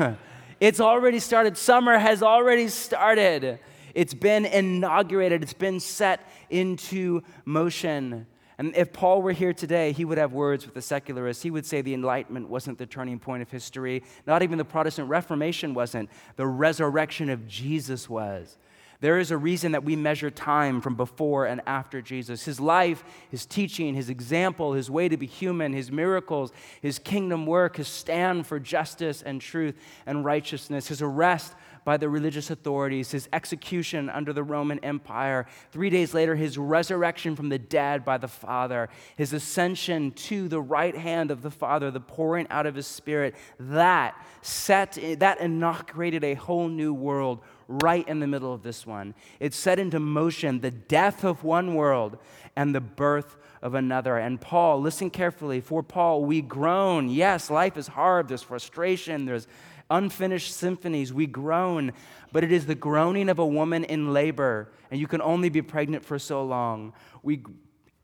it's 0.60 0.80
already 0.80 1.18
started. 1.18 1.58
Summer 1.58 1.98
has 1.98 2.22
already 2.22 2.68
started. 2.68 3.58
It's 3.94 4.14
been 4.14 4.46
inaugurated, 4.46 5.42
it's 5.42 5.52
been 5.52 5.80
set 5.80 6.26
into 6.48 7.22
motion. 7.44 8.26
And 8.56 8.74
if 8.76 8.92
Paul 8.92 9.20
were 9.20 9.32
here 9.32 9.52
today, 9.52 9.92
he 9.92 10.04
would 10.04 10.18
have 10.18 10.32
words 10.32 10.64
with 10.64 10.74
the 10.74 10.82
secularists. 10.82 11.42
He 11.42 11.50
would 11.50 11.66
say 11.66 11.82
the 11.82 11.94
Enlightenment 11.94 12.48
wasn't 12.48 12.78
the 12.78 12.86
turning 12.86 13.18
point 13.18 13.42
of 13.42 13.50
history. 13.50 14.02
Not 14.26 14.42
even 14.42 14.56
the 14.56 14.64
Protestant 14.64 15.08
Reformation 15.08 15.74
wasn't. 15.74 16.08
The 16.36 16.46
resurrection 16.46 17.28
of 17.28 17.46
Jesus 17.46 18.08
was. 18.08 18.56
There 19.02 19.18
is 19.18 19.32
a 19.32 19.36
reason 19.36 19.72
that 19.72 19.82
we 19.82 19.96
measure 19.96 20.30
time 20.30 20.80
from 20.80 20.94
before 20.94 21.46
and 21.46 21.60
after 21.66 22.00
Jesus. 22.00 22.44
His 22.44 22.60
life, 22.60 23.02
his 23.30 23.44
teaching, 23.44 23.96
his 23.96 24.08
example, 24.08 24.74
his 24.74 24.88
way 24.88 25.08
to 25.08 25.16
be 25.16 25.26
human, 25.26 25.72
his 25.72 25.90
miracles, 25.90 26.52
his 26.80 27.00
kingdom 27.00 27.44
work, 27.44 27.78
his 27.78 27.88
stand 27.88 28.46
for 28.46 28.60
justice 28.60 29.20
and 29.20 29.40
truth 29.40 29.74
and 30.06 30.24
righteousness, 30.24 30.86
his 30.86 31.02
arrest 31.02 31.56
by 31.84 31.96
the 31.96 32.08
religious 32.08 32.48
authorities, 32.48 33.10
his 33.10 33.28
execution 33.32 34.08
under 34.08 34.32
the 34.32 34.44
Roman 34.44 34.78
Empire, 34.84 35.46
three 35.72 35.90
days 35.90 36.14
later, 36.14 36.36
his 36.36 36.56
resurrection 36.56 37.34
from 37.34 37.48
the 37.48 37.58
dead 37.58 38.04
by 38.04 38.18
the 38.18 38.28
Father, 38.28 38.88
his 39.16 39.32
ascension 39.32 40.12
to 40.12 40.46
the 40.46 40.60
right 40.60 40.96
hand 40.96 41.32
of 41.32 41.42
the 41.42 41.50
Father, 41.50 41.90
the 41.90 41.98
pouring 41.98 42.46
out 42.50 42.66
of 42.66 42.76
his 42.76 42.86
Spirit, 42.86 43.34
that 43.58 44.14
set, 44.42 44.96
that 45.18 45.40
inaugurated 45.40 46.22
a 46.22 46.34
whole 46.34 46.68
new 46.68 46.94
world 46.94 47.40
right 47.68 48.06
in 48.08 48.20
the 48.20 48.26
middle 48.26 48.52
of 48.52 48.62
this 48.62 48.86
one. 48.86 49.14
It 49.40 49.54
set 49.54 49.78
into 49.78 50.00
motion 50.00 50.60
the 50.60 50.70
death 50.70 51.24
of 51.24 51.44
one 51.44 51.74
world 51.74 52.18
and 52.56 52.74
the 52.74 52.80
birth 52.80 53.36
of 53.62 53.74
another. 53.74 54.18
And 54.18 54.40
Paul, 54.40 54.80
listen 54.80 55.10
carefully, 55.10 55.60
for 55.60 55.82
Paul, 55.82 56.24
we 56.24 56.42
groan. 56.42 57.08
Yes, 57.08 57.50
life 57.50 57.76
is 57.76 57.88
hard, 57.88 58.28
there's 58.28 58.42
frustration, 58.42 59.24
there's 59.24 59.46
unfinished 59.90 60.52
symphonies. 60.52 61.12
We 61.12 61.26
groan, 61.26 61.92
but 62.32 62.44
it 62.44 62.52
is 62.52 62.66
the 62.66 62.74
groaning 62.74 63.28
of 63.28 63.38
a 63.38 63.46
woman 63.46 63.84
in 63.84 64.12
labor, 64.12 64.72
and 64.90 64.98
you 64.98 65.06
can 65.06 65.22
only 65.22 65.48
be 65.48 65.62
pregnant 65.62 66.04
for 66.04 66.18
so 66.18 66.44
long. 66.44 66.92
We 67.22 67.42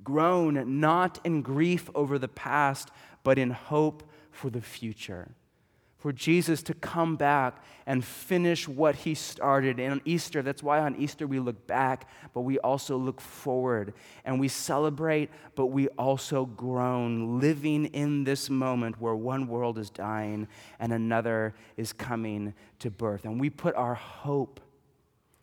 groan 0.05 0.81
not 0.81 1.19
in 1.25 1.43
grief 1.43 1.91
over 1.95 2.19
the 2.19 2.29
past, 2.29 2.91
but 3.25 3.39
in 3.39 3.51
hope 3.51 4.05
for 4.31 4.51
the 4.51 4.61
future 4.61 5.35
for 5.99 6.13
Jesus 6.13 6.63
to 6.63 6.75
come 6.75 7.17
back 7.17 7.63
and 7.85 8.05
finish 8.05 8.69
what 8.69 8.95
he 8.95 9.15
started. 9.15 9.81
And 9.81 9.95
on 9.95 10.03
Easter, 10.05 10.43
that's 10.43 10.63
why 10.63 10.79
on 10.79 10.95
Easter 10.95 11.27
we 11.27 11.41
look 11.41 11.67
back, 11.67 12.09
but 12.33 12.43
we 12.43 12.59
also 12.61 12.97
look 12.97 13.21
forward. 13.21 13.95
And 14.25 14.39
we 14.39 14.47
celebrate, 14.47 15.29
but 15.57 15.67
we 15.67 15.89
also 15.89 16.47
groan, 16.47 17.41
living 17.41 17.87
in 17.87 18.23
this 18.23 18.49
moment 18.49 19.01
where 19.01 19.17
one 19.17 19.49
world 19.49 19.77
is 19.77 19.91
dying 19.91 20.47
and 20.79 20.93
another 20.93 21.55
is 21.77 21.93
coming 21.93 22.55
to 22.79 22.91
birth. 22.91 23.25
And 23.25 23.41
we 23.41 23.51
put 23.51 23.75
our 23.75 23.95
hope, 23.95 24.61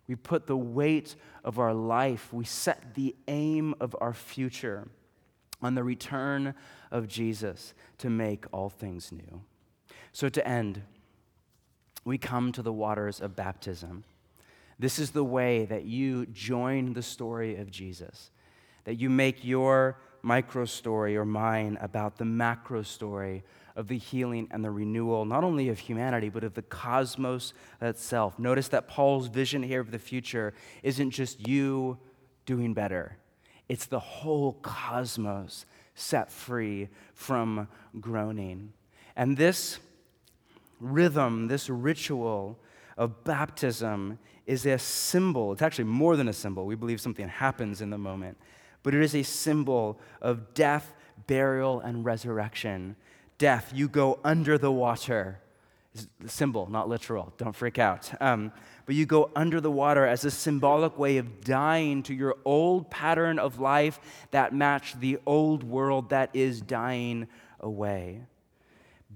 we 0.07 0.15
put 0.15 0.47
the 0.47 0.57
weight 0.57 1.15
of 1.43 1.59
our 1.59 1.73
life, 1.73 2.31
we 2.31 2.45
set 2.45 2.95
the 2.95 3.13
aim 3.27 3.75
of 3.81 3.93
our 3.99 4.13
future 4.13 4.87
on 5.61 5.75
the 5.75 5.83
return 5.83 6.53
of 6.91 7.09
Jesus 7.09 7.73
to 7.97 8.09
make 8.09 8.45
all 8.53 8.69
things 8.69 9.11
new. 9.11 9.41
So, 10.15 10.29
to 10.29 10.47
end, 10.47 10.81
we 12.05 12.17
come 12.17 12.53
to 12.53 12.61
the 12.61 12.71
waters 12.71 13.19
of 13.19 13.35
baptism. 13.35 14.05
This 14.79 14.97
is 14.97 15.11
the 15.11 15.25
way 15.25 15.65
that 15.65 15.83
you 15.83 16.25
join 16.27 16.93
the 16.93 17.01
story 17.01 17.57
of 17.57 17.69
Jesus, 17.69 18.31
that 18.85 18.95
you 18.95 19.09
make 19.09 19.43
your 19.43 19.99
micro 20.21 20.63
story 20.63 21.17
or 21.17 21.25
mine 21.25 21.77
about 21.81 22.17
the 22.17 22.23
macro 22.23 22.81
story 22.81 23.43
of 23.75 23.89
the 23.89 23.97
healing 23.97 24.47
and 24.51 24.63
the 24.63 24.71
renewal, 24.71 25.25
not 25.25 25.43
only 25.43 25.67
of 25.67 25.79
humanity, 25.79 26.29
but 26.29 26.45
of 26.45 26.53
the 26.53 26.61
cosmos 26.61 27.53
itself. 27.81 28.39
Notice 28.39 28.69
that 28.69 28.87
Paul's 28.87 29.27
vision 29.27 29.63
here 29.63 29.81
of 29.81 29.91
the 29.91 29.99
future 29.99 30.53
isn't 30.81 31.11
just 31.11 31.45
you 31.45 31.97
doing 32.45 32.73
better, 32.73 33.17
it's 33.67 33.87
the 33.87 33.99
whole 33.99 34.53
cosmos 34.61 35.65
set 35.93 36.31
free 36.31 36.87
from 37.13 37.67
groaning. 37.99 38.71
And 39.17 39.35
this 39.35 39.79
rhythm, 40.79 41.47
this 41.47 41.69
ritual 41.69 42.59
of 42.97 43.23
baptism 43.23 44.19
is 44.45 44.65
a 44.65 44.77
symbol. 44.77 45.51
It's 45.51 45.61
actually 45.61 45.85
more 45.85 46.15
than 46.15 46.27
a 46.27 46.33
symbol. 46.33 46.65
We 46.65 46.75
believe 46.75 47.01
something 47.01 47.27
happens 47.27 47.81
in 47.81 47.89
the 47.89 47.97
moment, 47.97 48.37
but 48.83 48.93
it 48.93 49.01
is 49.01 49.15
a 49.15 49.23
symbol 49.23 49.99
of 50.21 50.53
death, 50.53 50.93
burial, 51.27 51.79
and 51.79 52.05
resurrection. 52.05 52.95
Death, 53.37 53.71
you 53.73 53.87
go 53.87 54.19
under 54.23 54.57
the 54.57 54.71
water. 54.71 55.39
symbol, 56.27 56.69
not 56.69 56.89
literal. 56.89 57.33
Don't 57.37 57.55
freak 57.55 57.79
out. 57.79 58.11
Um, 58.21 58.51
but 58.85 58.95
you 58.95 59.05
go 59.05 59.31
under 59.35 59.59
the 59.61 59.71
water 59.71 60.05
as 60.05 60.25
a 60.25 60.31
symbolic 60.31 60.97
way 60.97 61.17
of 61.17 61.41
dying 61.41 62.03
to 62.03 62.13
your 62.13 62.35
old 62.45 62.91
pattern 62.91 63.39
of 63.39 63.59
life 63.59 63.99
that 64.31 64.53
matched 64.53 64.99
the 64.99 65.17
old 65.25 65.63
world 65.63 66.09
that 66.09 66.29
is 66.33 66.61
dying 66.61 67.27
away. 67.59 68.21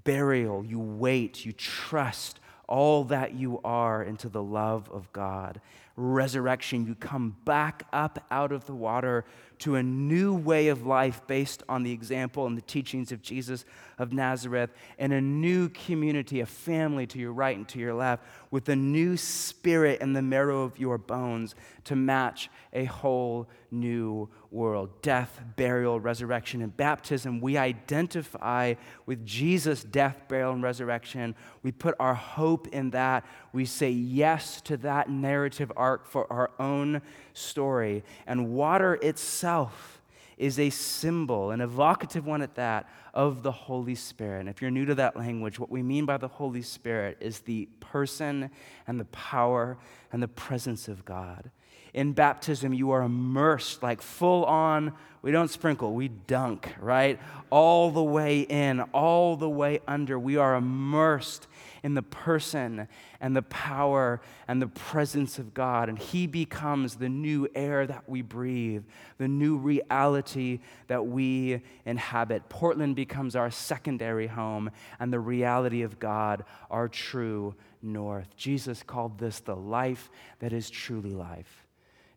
Burial, 0.03 0.63
you 0.63 0.79
wait, 0.79 1.45
you 1.45 1.51
trust 1.51 2.39
all 2.67 3.03
that 3.05 3.33
you 3.33 3.59
are 3.63 4.03
into 4.03 4.29
the 4.29 4.43
love 4.43 4.89
of 4.91 5.11
God. 5.11 5.59
Resurrection, 5.95 6.85
you 6.85 6.95
come 6.95 7.35
back 7.43 7.83
up 7.91 8.23
out 8.31 8.51
of 8.51 8.65
the 8.65 8.75
water 8.75 9.25
to 9.57 9.75
a 9.75 9.83
new 9.83 10.33
way 10.33 10.69
of 10.69 10.85
life 10.85 11.21
based 11.27 11.63
on 11.67 11.83
the 11.83 11.91
example 11.91 12.45
and 12.45 12.55
the 12.55 12.61
teachings 12.61 13.11
of 13.11 13.21
Jesus 13.21 13.65
of 13.97 14.13
Nazareth, 14.13 14.69
and 14.97 15.11
a 15.11 15.19
new 15.19 15.67
community, 15.67 16.39
a 16.39 16.45
family 16.45 17.05
to 17.07 17.19
your 17.19 17.33
right 17.33 17.57
and 17.57 17.67
to 17.67 17.79
your 17.79 17.93
left, 17.93 18.23
with 18.49 18.69
a 18.69 18.75
new 18.75 19.17
spirit 19.17 19.99
in 19.99 20.13
the 20.13 20.21
marrow 20.21 20.61
of 20.61 20.79
your 20.79 20.97
bones 20.97 21.55
to 21.83 21.95
match 21.95 22.49
a 22.71 22.85
whole 22.85 23.49
new 23.71 24.29
world. 24.51 25.01
Death, 25.01 25.41
burial, 25.55 25.99
resurrection, 25.99 26.61
and 26.61 26.75
baptism, 26.75 27.39
we 27.41 27.57
identify 27.57 28.73
with 29.05 29.25
Jesus' 29.25 29.83
death, 29.83 30.23
burial, 30.27 30.53
and 30.53 30.63
resurrection. 30.63 31.35
We 31.63 31.71
put 31.71 31.95
our 31.99 32.15
hope 32.15 32.67
in 32.67 32.91
that. 32.91 33.25
We 33.53 33.65
say 33.65 33.91
yes 33.91 34.61
to 34.61 34.77
that 34.77 35.09
narrative 35.09 35.71
arc 35.75 36.07
for 36.07 36.31
our 36.31 36.51
own 36.59 37.01
story. 37.33 38.03
And 38.25 38.49
water 38.49 38.95
itself 38.95 40.01
is 40.37 40.57
a 40.57 40.69
symbol, 40.69 41.51
an 41.51 41.59
evocative 41.59 42.25
one 42.25 42.41
at 42.41 42.55
that, 42.55 42.89
of 43.13 43.43
the 43.43 43.51
Holy 43.51 43.95
Spirit. 43.95 44.39
And 44.39 44.49
if 44.49 44.61
you're 44.61 44.71
new 44.71 44.85
to 44.85 44.95
that 44.95 45.17
language, 45.17 45.59
what 45.59 45.69
we 45.69 45.83
mean 45.83 46.05
by 46.05 46.17
the 46.17 46.29
Holy 46.29 46.61
Spirit 46.61 47.17
is 47.19 47.39
the 47.39 47.67
person 47.81 48.49
and 48.87 48.99
the 48.99 49.05
power 49.05 49.77
and 50.13 50.23
the 50.23 50.27
presence 50.29 50.87
of 50.87 51.03
God. 51.03 51.51
In 51.93 52.13
baptism, 52.13 52.73
you 52.73 52.91
are 52.91 53.01
immersed, 53.01 53.81
like 53.81 54.01
full 54.01 54.45
on. 54.45 54.93
We 55.21 55.31
don't 55.31 55.49
sprinkle, 55.49 55.93
we 55.93 56.07
dunk, 56.07 56.73
right? 56.79 57.19
All 57.49 57.91
the 57.91 58.03
way 58.03 58.41
in, 58.41 58.79
all 58.93 59.35
the 59.35 59.49
way 59.49 59.81
under. 59.85 60.17
We 60.17 60.37
are 60.37 60.55
immersed 60.55 61.47
in 61.83 61.93
the 61.93 62.01
person 62.01 62.87
and 63.19 63.35
the 63.35 63.41
power 63.41 64.21
and 64.47 64.61
the 64.61 64.67
presence 64.67 65.37
of 65.37 65.53
God. 65.53 65.89
And 65.89 65.97
He 65.97 66.25
becomes 66.25 66.95
the 66.95 67.09
new 67.09 67.49
air 67.53 67.85
that 67.85 68.07
we 68.07 68.21
breathe, 68.21 68.83
the 69.17 69.27
new 69.27 69.57
reality 69.57 70.59
that 70.87 71.05
we 71.05 71.61
inhabit. 71.85 72.47
Portland 72.47 72.95
becomes 72.95 73.35
our 73.35 73.51
secondary 73.51 74.27
home, 74.27 74.71
and 74.99 75.11
the 75.11 75.19
reality 75.19 75.81
of 75.81 75.99
God 75.99 76.45
our 76.69 76.87
true 76.87 77.55
north. 77.81 78.35
Jesus 78.37 78.83
called 78.83 79.19
this 79.19 79.39
the 79.39 79.55
life 79.55 80.09
that 80.39 80.53
is 80.53 80.69
truly 80.69 81.13
life. 81.13 81.65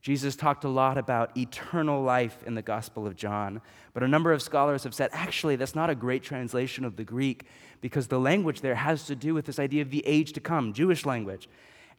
Jesus 0.03 0.35
talked 0.35 0.65
a 0.65 0.69
lot 0.69 0.99
about 0.99 1.37
eternal 1.37 2.03
life 2.03 2.43
in 2.45 2.57
the 2.57 2.63
Gospel 2.63 3.07
of 3.07 3.15
John, 3.15 3.61
but 3.95 4.03
a 4.03 4.09
number 4.09 4.33
of 4.33 4.43
scholars 4.43 4.83
have 4.83 4.95
said 4.95 5.09
actually 5.13 5.55
that's 5.55 5.77
not 5.77 5.91
a 5.91 5.95
great 5.95 6.25
translation 6.25 6.85
of 6.85 6.97
the 6.97 7.05
Greek 7.05 7.47
because 7.81 8.09
the 8.09 8.19
language 8.19 8.63
there 8.63 8.75
has 8.75 9.07
to 9.07 9.15
do 9.15 9.33
with 9.33 9.47
this 9.47 9.61
idea 9.61 9.81
of 9.81 9.91
the 9.91 10.05
age 10.05 10.33
to 10.33 10.41
come, 10.41 10.73
Jewish 10.73 11.07
language. 11.07 11.49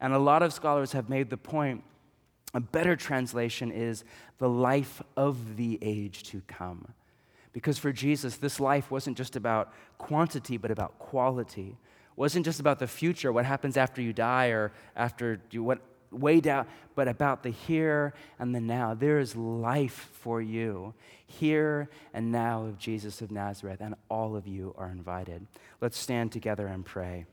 And 0.00 0.12
a 0.12 0.18
lot 0.18 0.42
of 0.42 0.52
scholars 0.52 0.92
have 0.92 1.08
made 1.08 1.30
the 1.30 1.38
point 1.38 1.82
a 2.52 2.60
better 2.60 2.94
translation 2.94 3.72
is 3.72 4.04
the 4.38 4.48
life 4.48 5.02
of 5.16 5.56
the 5.56 5.78
age 5.80 6.24
to 6.24 6.42
come. 6.46 6.86
Because 7.54 7.78
for 7.78 7.90
Jesus, 7.90 8.36
this 8.36 8.60
life 8.60 8.90
wasn't 8.90 9.16
just 9.16 9.34
about 9.34 9.72
quantity, 9.96 10.58
but 10.58 10.70
about 10.70 10.98
quality. 10.98 11.68
It 11.68 12.16
wasn't 12.16 12.44
just 12.44 12.60
about 12.60 12.80
the 12.80 12.86
future, 12.86 13.32
what 13.32 13.46
happens 13.46 13.76
after 13.76 14.02
you 14.02 14.12
die 14.12 14.48
or 14.48 14.72
after 14.94 15.40
you, 15.50 15.62
what, 15.62 15.80
way 16.14 16.40
down, 16.40 16.66
but 16.94 17.08
about 17.08 17.42
the 17.42 17.50
here 17.50 18.14
and 18.38 18.54
the 18.54 18.60
now. 18.60 18.94
There 18.94 19.18
is 19.18 19.36
life 19.36 20.10
for 20.12 20.40
you 20.40 20.94
here 21.26 21.88
and 22.12 22.30
now 22.30 22.64
of 22.64 22.78
Jesus 22.78 23.20
of 23.20 23.30
Nazareth, 23.30 23.80
and 23.80 23.94
all 24.08 24.36
of 24.36 24.46
you 24.46 24.74
are 24.78 24.88
invited. 24.88 25.46
Let's 25.80 25.98
stand 25.98 26.32
together 26.32 26.66
and 26.66 26.84
pray. 26.84 27.26